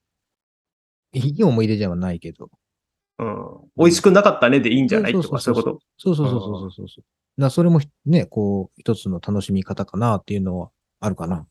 [1.13, 2.49] いい思い出じゃないけど。
[3.19, 3.37] うん。
[3.75, 5.79] 美味しくなかったねでいいんじゃないそうとか、そうそううそいうこと。
[5.97, 7.01] そうそうそうそうそうそう。
[7.01, 7.03] だか
[7.37, 10.69] らそれもね、こう、一つの楽しみ方かなっていうのは
[10.99, 11.47] あるかな。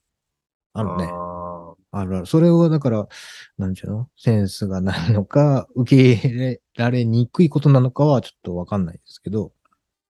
[0.75, 1.09] あるね。
[1.11, 2.27] ああるある。
[2.27, 3.09] それを、だから、
[3.57, 4.09] なんちゅうの？
[4.17, 9.53] センスがないのか、受け入れられにくいことなのかはちょっとわかんないですけど。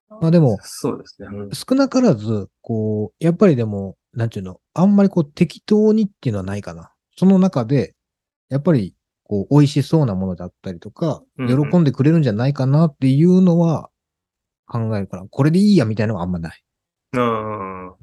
[0.08, 1.28] まあでもー、そうですね。
[1.30, 6.92] うん少なからず、こう、やっぱりでも、なんちゅうの、あんまりこう適当にっていうのはないかな。
[7.16, 7.94] その中で、
[8.48, 8.94] やっぱり、
[9.24, 13.90] こう、美味しそうなものだったりとか、喜んでくれるんじゃないかなっていうのは
[14.66, 16.62] 考えるから、これでいいやみたいなのはあんまない。
[17.12, 17.94] うん。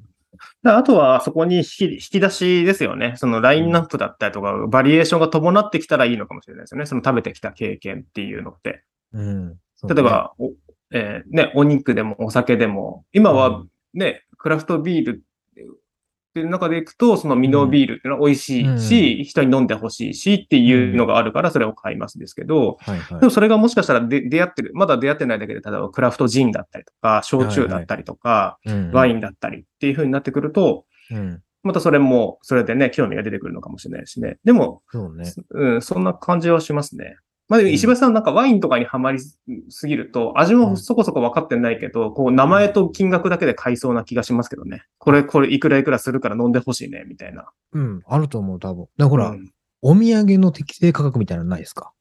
[0.63, 3.13] だあとは、そこに引き引き出しですよね。
[3.17, 6.85] そのラインナップだったりとか、バリエーションが伴ってきたらいいのかもしれないですよね。
[6.85, 8.83] その食べてきた経験っていうのって。
[9.13, 9.49] うん。
[9.49, 9.55] 例
[9.99, 10.51] え、ば、お
[10.93, 13.63] えーね、お肉でもお酒でも、今は
[13.93, 23.31] ね、クラフトビールっていう中でいくと、そのミノビールっていうのは美味しいし、人に飲んでほしいしっていうのがあるから、それを買いますですけど、はいはいでも。
[23.31, 28.59] それがもしかしたらで出会ってる、まだ出会ってないだけで、例えばクラフトジンだったりとか、焼酎だったりとか、
[28.91, 29.17] ワイン。
[29.17, 31.41] ンだったりっていう風になってくると、うん。
[31.61, 34.37] またそれも、それでね、興味が出てくるのかもしれないしね。
[34.43, 35.31] でも、そうね。
[35.51, 37.15] うん、そんな感じはしますね。
[37.49, 44.83] まあ石橋さんなんかワインとかにはまりすぎると、味もそこそこ分かってないけど、こう名前と金額だけで買いそうな気がしますけどね。
[44.97, 47.49] これ、これいくらいくらするから飲んでほしいね、みたいな。
[47.73, 48.01] うん。
[48.07, 48.87] あると思う、多分。
[48.97, 49.51] だからうん
[49.85, 51.91] お土産の適正価格みたいなのないですか？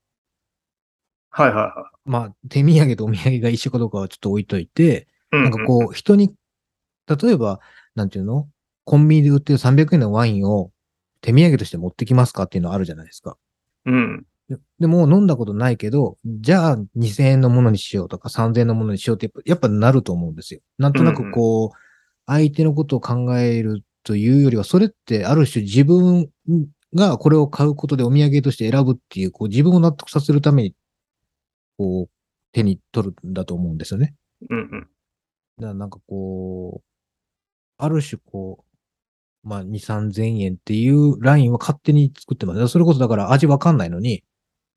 [1.31, 5.37] はいはいはまあ、手土産とお土産が一緒かどうかはちょっと置いといて、い。
[5.37, 6.33] なんかこう、人に、
[7.09, 7.59] 例えば、
[7.97, 8.49] なんていうの？
[8.85, 10.71] コンビニで売ってる300円のワインを
[11.23, 13.37] 手土産として持ってきますかっていうのあるじゃないですか。
[13.87, 14.25] うん。
[14.53, 14.59] うん。
[14.59, 20.61] ででも飲んだことないけど、じゃあ2000円のものにしようとか3000円のものにしようってやっぱなると思うんですよ。
[20.79, 21.71] なんとなくこう、
[22.27, 26.29] 相手のことを考えるというよりは、それってある種自分
[26.95, 30.75] がこれを買うことでお土産として選ぶっていう、こう自分を納得させるために、
[31.79, 32.11] こう、
[32.53, 34.15] 手に取るんだと思うんですよね。
[34.51, 34.71] うんうん。
[34.71, 34.89] だか
[35.59, 36.85] らなんかこう、
[37.79, 38.65] ある種こ
[39.45, 42.69] う、まあ2、3000円っていうラインは勝手に作ってます。
[42.69, 44.23] それこそだから味わかんないのに、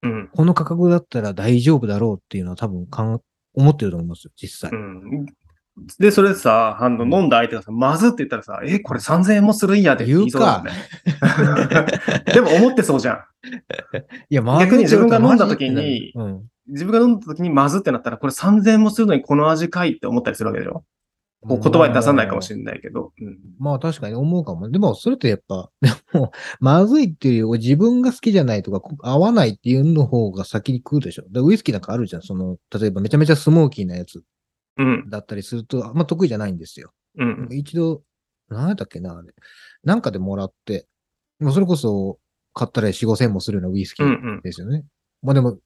[0.06, 0.30] うん。
[0.34, 3.20] この価格だったら大丈夫だろうっていうのは多分かん
[3.56, 4.76] 思ってると思いますよ、実際う。
[4.76, 5.26] ん。
[6.00, 10.72] で、それさ、あの、うん飲んだ相手がさ、まずって言ったらさ、え、これ3000円もするんやでって言いそうだよね。
[12.34, 13.18] でも思ってそうじゃん。
[14.30, 16.42] いや、ま逆に自分が飲んだ時にうん。
[16.68, 20.84] 自分が飲んだ時にまずってなったら、これ3000円もするのにこの味かいって思ったりするわけでしょ？
[21.48, 23.12] こう言葉に出さないかもしれないけど。
[23.20, 23.38] うん。
[23.60, 24.70] まあ確かに思うかも。
[24.70, 31.26] でも、それってやっぱ、 でも、まずいっていうより自分が好きじゃないとか、こ合わないっていうの方が先に食うでしょ。
[31.30, 32.22] でウイスキーなんかあるじゃん。
[32.22, 34.24] その、例えばめちゃめちゃスモーキーなやつ
[34.78, 35.10] うん。
[35.10, 36.92] だったりすると、あんま得意じゃないんですよ。
[37.18, 37.48] うん。
[37.52, 38.04] 一度、
[38.50, 39.34] 何やったっけな、あれ。
[39.84, 40.88] なんかでもらって、
[41.40, 42.20] もうそれこそ、
[42.54, 44.42] 買ったら4、5千もするようなウイスキーうんうん。
[44.42, 44.84] ですよね。
[45.22, 45.60] まあでも、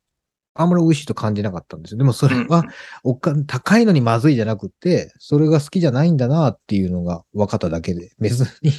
[0.55, 1.97] あんまり美味しいと感じなかったんですよ。
[1.97, 2.63] でもそれうんは、
[3.03, 8.71] おっか高いのにまずいじゃなくて、それが好きじゃないんだなっていうのが分かっただけで、別に、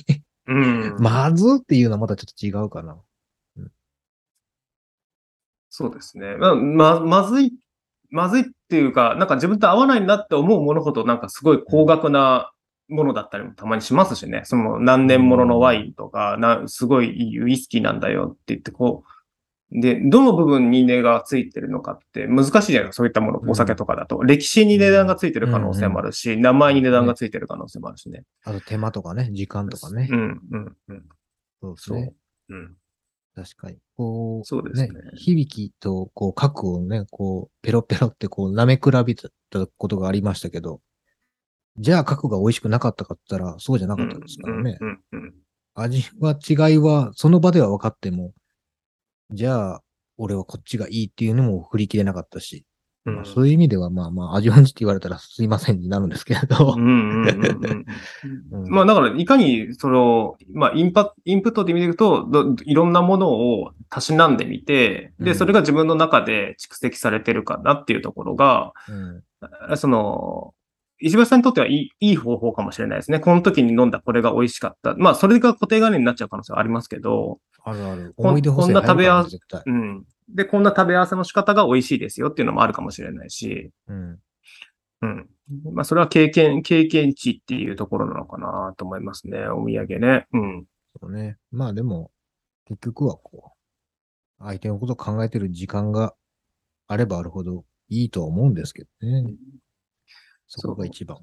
[0.46, 0.96] うん。
[0.98, 2.96] まずっていうのはまたちょっと違うかな。
[5.70, 6.36] そうですね。
[6.36, 7.52] まあ、ま、まずい、
[8.10, 12.50] まずいっていうか、なんか自分と合わないなって思うものほど、なんかすごい高額な
[12.88, 14.42] ものだったりもたまにしますしね。
[14.44, 19.19] その何年もののワインとか、な、すごいいいウイスキーなんだよって言って、こう、
[19.72, 22.92] で、どの部分に値がついてるのかって難しいじゃないですか。
[22.94, 24.22] そういったもの、うんお酒とかだと。
[24.22, 28.24] 歴史に値段がついてる可能性もあるし、名前に値段がついてる可能性もあるしね。
[28.44, 30.16] あと手間とかね、時間とかねう。
[30.16, 31.04] ん、うん、うん。
[31.62, 32.14] そうそうですね。。
[32.50, 32.76] うん。
[33.34, 33.78] 確かに。
[33.96, 34.88] こう、そうですね。
[35.16, 39.28] 響きと、こう、核をね、こう、ペロペロってこう、舐め比べた
[39.78, 40.80] ことがありましたけど、
[41.78, 44.78] じゃあ核が美味しくなかったかって言ったら、そうじゃなかったですからね。
[45.74, 48.32] 味は、違いは、その場では分かっても、
[49.32, 49.82] じゃあ、
[50.18, 52.64] 俺はこっちがいいっていうのも振り切れなかったし、
[53.06, 53.14] うん。
[53.16, 56.76] まあそういう意味では、まあまあ、味音痴って言われたらすいませんになるんですけれど、
[58.68, 65.34] まあだから、いかに、その、まあインパ、インプットで見ていくとど、いろんなものをたしなんでみて、で、うん。
[65.34, 69.76] それが自分の中で蓄積されてるかなっていうところが、うん。
[69.76, 70.54] その、
[71.00, 73.20] 石橋さんにとってはいいいい方法かもしれないですね。
[73.20, 74.94] この時に飲んだこれが美味しかった。
[74.96, 78.14] まあ、それが固定概念になっちゃう可能性はありますけど、あるある。
[78.16, 80.04] こん思い出補正こんな食べ合わ入るからね絶対うん。
[80.34, 84.18] で、こんな食べ合わせの仕方が美味しいですよっていうのもあるかもしれないし、うん。
[85.02, 85.28] うん。
[85.72, 89.46] まあ、それは経験、経験値っていうところなのかなと思いますね。
[89.48, 90.26] お土産ね。
[90.32, 90.66] うん。
[91.00, 91.36] そうね。
[91.50, 92.10] まあでも、
[92.66, 93.52] 結局はこ
[94.40, 96.14] う、相手のことを考えてる時間が
[96.86, 99.34] あればあるほどいいとは思うんですけどね。
[100.46, 101.18] そこが一番。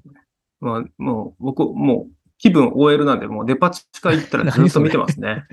[0.60, 5.44] まあ、もう、僕、もう、気分 OL なんで、もうデパ地下行ったらずっと見てますね。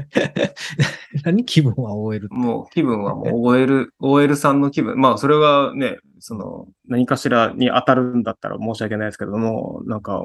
[1.25, 2.29] 何気分は OL。
[2.29, 4.99] もう気分はもう OL、OL さんの気分。
[4.99, 10.21] まあ、それがね、その、何かしらに当たるんだったら申し訳ないですけども、なんか、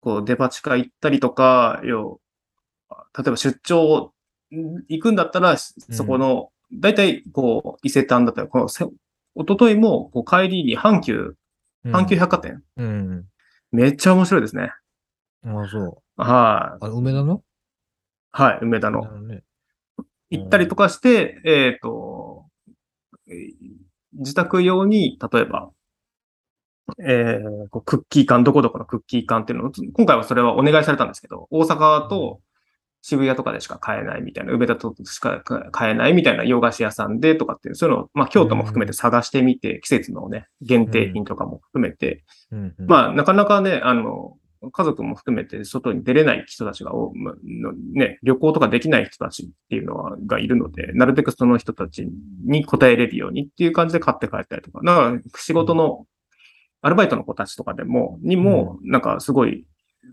[0.00, 2.20] こう、デパ地下行ったりとか、要、
[3.16, 4.12] 例えば出張
[4.88, 8.92] 行くんだったら、そこの、大体、こう、伊勢丹だったら、このせ、一
[9.48, 11.34] 昨日も、こう、帰りに阪急、
[11.84, 13.24] 阪急百貨店、うん。
[13.72, 14.72] めっちゃ面白いですね。
[15.44, 15.58] うん。
[15.58, 16.02] ああ、そう。
[16.16, 16.84] はい。
[16.84, 17.42] あ、梅田の？
[18.32, 19.06] はい、梅田の。
[20.30, 22.42] 行ったりとかして、えっ、ー
[24.14, 25.70] 自宅用に、例えば、
[27.02, 32.40] えーこうクッキー缶、どこどこのクッキー缶っていうのを、今回はそれはお願いされたんですけど、大阪と
[33.00, 44.36] 渋谷とかでしか買えないみたいな、梅田としか買えないみたいな洋菓子屋さんでとかっていう、そういうのを、まあ、京都も含めて探してみて、季節のね、限定品とかも含めて、うんうん、まあ、なかなかね、あの、
[44.70, 46.92] 家族も含めて外に出れない人たちが
[47.94, 52.06] ね、旅行とかできない人たちっていうのは、がいるので、なるべくその人たち
[52.44, 56.06] に応えれるようにっていう感じで買って帰ったりとか、だから仕事の
[56.80, 59.66] アルバイトの子たちとかでも、にも、なんかすごい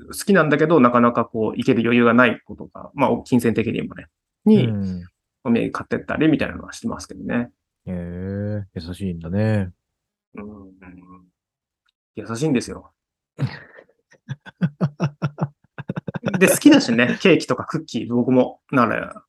[0.07, 4.07] 好きなんだけど、なかなかこう、行ける余裕がないことが、まあ、金銭的にもね、
[4.45, 5.03] にうん
[5.43, 7.49] お土産買ってったりみたいなのはしてますけどね。
[7.85, 9.71] へえ、優しいんだね。
[10.35, 10.43] うん、
[12.15, 12.91] 優しいんですよ。
[16.39, 18.59] で、好きだしね、ケーキとかクッキー、僕も。
[18.71, 19.23] なら、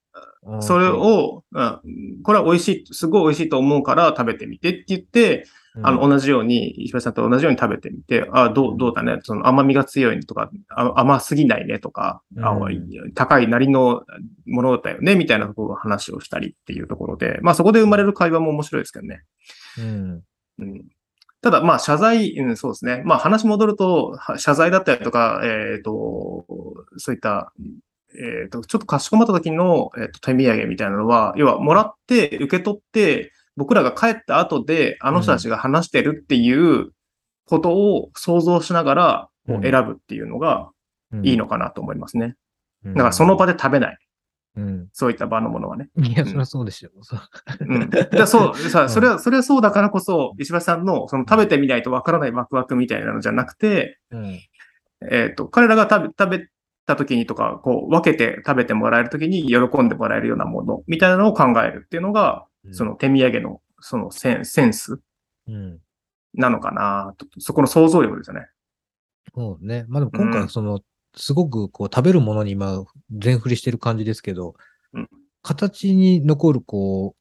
[0.47, 2.23] あそれ、を、うん。
[2.23, 5.47] これは美味しい、すごい美味しいと思うから食べてみてって言って、
[5.83, 13.13] あの、うん同じように、石橋さんと同じように食べてみて、あどう、どうだね、その甘みが強いとか、あ甘すぎないねとか、あうん。
[13.15, 14.03] 高いなりの
[14.47, 19.23] ものだよね、みたいなところの話をしたりっていうところで、まあそこで生まれる会話も面白いですけどね。
[19.79, 20.23] うん。
[20.59, 20.85] うん
[21.43, 23.03] ただ、まあ、謝罪、うん、そうですね。
[23.05, 26.45] まあ、話戻ると、は謝罪だったりとか、えっ、と、
[26.99, 27.53] そういった、
[28.15, 36.93] えっ、と、ちょっとかしこまった時の、えーと手土産みたいなのは、要は、もらって、受け取って、僕らが帰った後で、あの人たちが話してるっていう
[37.47, 40.71] ことを想像しながら、選ぶっていうのが
[41.23, 42.37] いいのかなと思いますね。
[42.85, 42.95] うん。
[42.95, 43.99] だから、その場で食べない。
[44.57, 44.89] うん。
[44.93, 45.89] そういった場のものはね。
[45.97, 46.91] いや、そりゃそうでしょ。
[47.03, 47.21] そう
[47.61, 47.91] うん。
[47.91, 54.41] でそう、さ、それは、それはそうだからこそ、石橋さんの、その食べてみないとわからないワクワクみたいなのじゃなくて、うん。
[55.11, 56.49] えっ、と、彼らが食べ、食べ
[56.87, 65.01] た時にとか、こう、分けて食べてもらえる時に喜んでもらえるようなもの、みたいなのを考えるっていうのが、その手土産の、そのセンセンス
[65.49, 65.79] うん。
[66.35, 68.47] なのかなと、そこの想像力ですよね。
[69.35, 69.85] そうね。
[69.89, 70.81] まあでも今うん回、その、
[71.17, 74.55] すごくこう食べるものに今、全振りしてる感じですけど、
[74.93, 75.09] うん
[75.43, 77.17] 形に残るこ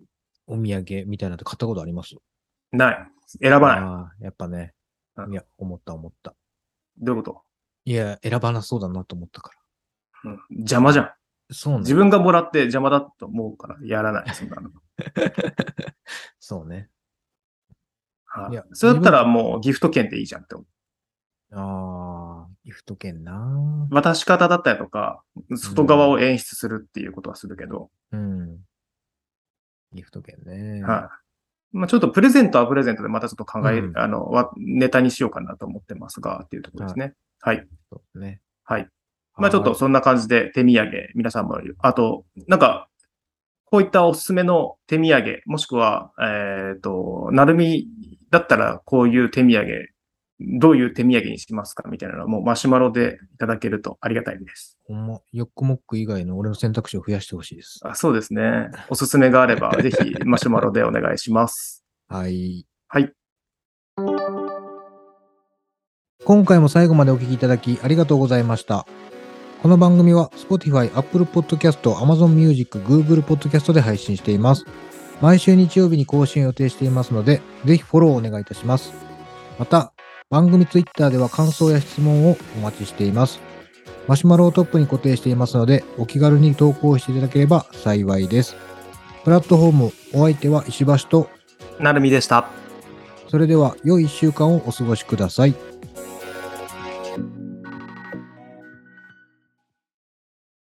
[0.00, 0.04] う、
[0.46, 2.14] お土産みたいなのって買ったことあります？
[2.70, 3.08] ない。
[3.42, 3.78] 選ばない。
[3.80, 4.74] ああ、やっぱね
[5.16, 5.26] う。
[5.28, 6.36] んいや、思った思った。
[6.98, 7.42] どういうこ
[7.84, 9.50] いや、選ばなそうだなと思ったか
[10.22, 11.04] と、うん、邪魔じゃん。
[11.06, 11.16] ら。
[11.50, 11.78] そうね。
[11.80, 14.32] 自分がもらって邪魔だと思うから、やらない。
[14.32, 14.70] そんなの。
[16.38, 16.90] そうね。
[18.24, 20.66] はいいやそれだったらもうギフト券でいいじゃんって思う。
[21.52, 23.88] ああ、ギフト券な。
[23.90, 25.22] 渡し方だったりとか、
[25.54, 28.58] 外側を演出するっていうことはするけど、うん。
[29.92, 30.82] ギフト券ね。
[30.82, 31.10] は
[31.72, 31.76] い。
[31.76, 37.14] まあちょっとプレゼントはプレゼントでまたちょっと考え、うんあの、わネタにしようかなと思ってますが、っていうところですね。
[37.40, 37.66] はい。
[37.90, 38.40] そうね。
[38.64, 38.88] はい。
[39.36, 42.88] まあちょっとはいそんな感じで手土産、皆さんも、あと、なんか、
[43.66, 47.88] こういったおすすめの手土産、もしくは、えっ、と、なるみ
[48.30, 49.88] だったらこういう手土産、
[50.38, 54.78] どういう手土産にしますかみたいなのはもうマシュマロでいただけるとありがたいです。
[54.84, 57.80] ほんま、ヨックモック以外の俺の選択肢を増やしてほしいです。
[57.82, 58.68] あそうですね。
[58.90, 61.84] おすすめがあれば、ぜひマシュマロでお願いします。
[62.08, 62.66] はい。
[62.88, 63.12] はい。
[66.24, 68.86] 今回も最後までお聞きいただきありがとうございました。
[69.62, 74.66] この番組は Spotify、Apple Podcast、Amazon Music、Google Podcast で配信しています。
[75.22, 78.92] 毎週日曜日に更新を予定していますので、ぜひフォローをお願いいたします。
[79.58, 79.94] また、
[80.28, 83.40] 番組 Twitter では感想や質問をお待ちしています。
[84.08, 88.56] マシュマロをトップに固定していますので、お気軽に投稿していただければ幸いです。
[89.22, 91.30] プラットフォーム、お相手は石橋と、
[91.78, 92.48] なるみでした。
[93.28, 95.54] それでは、良い1週間をお過ごしください。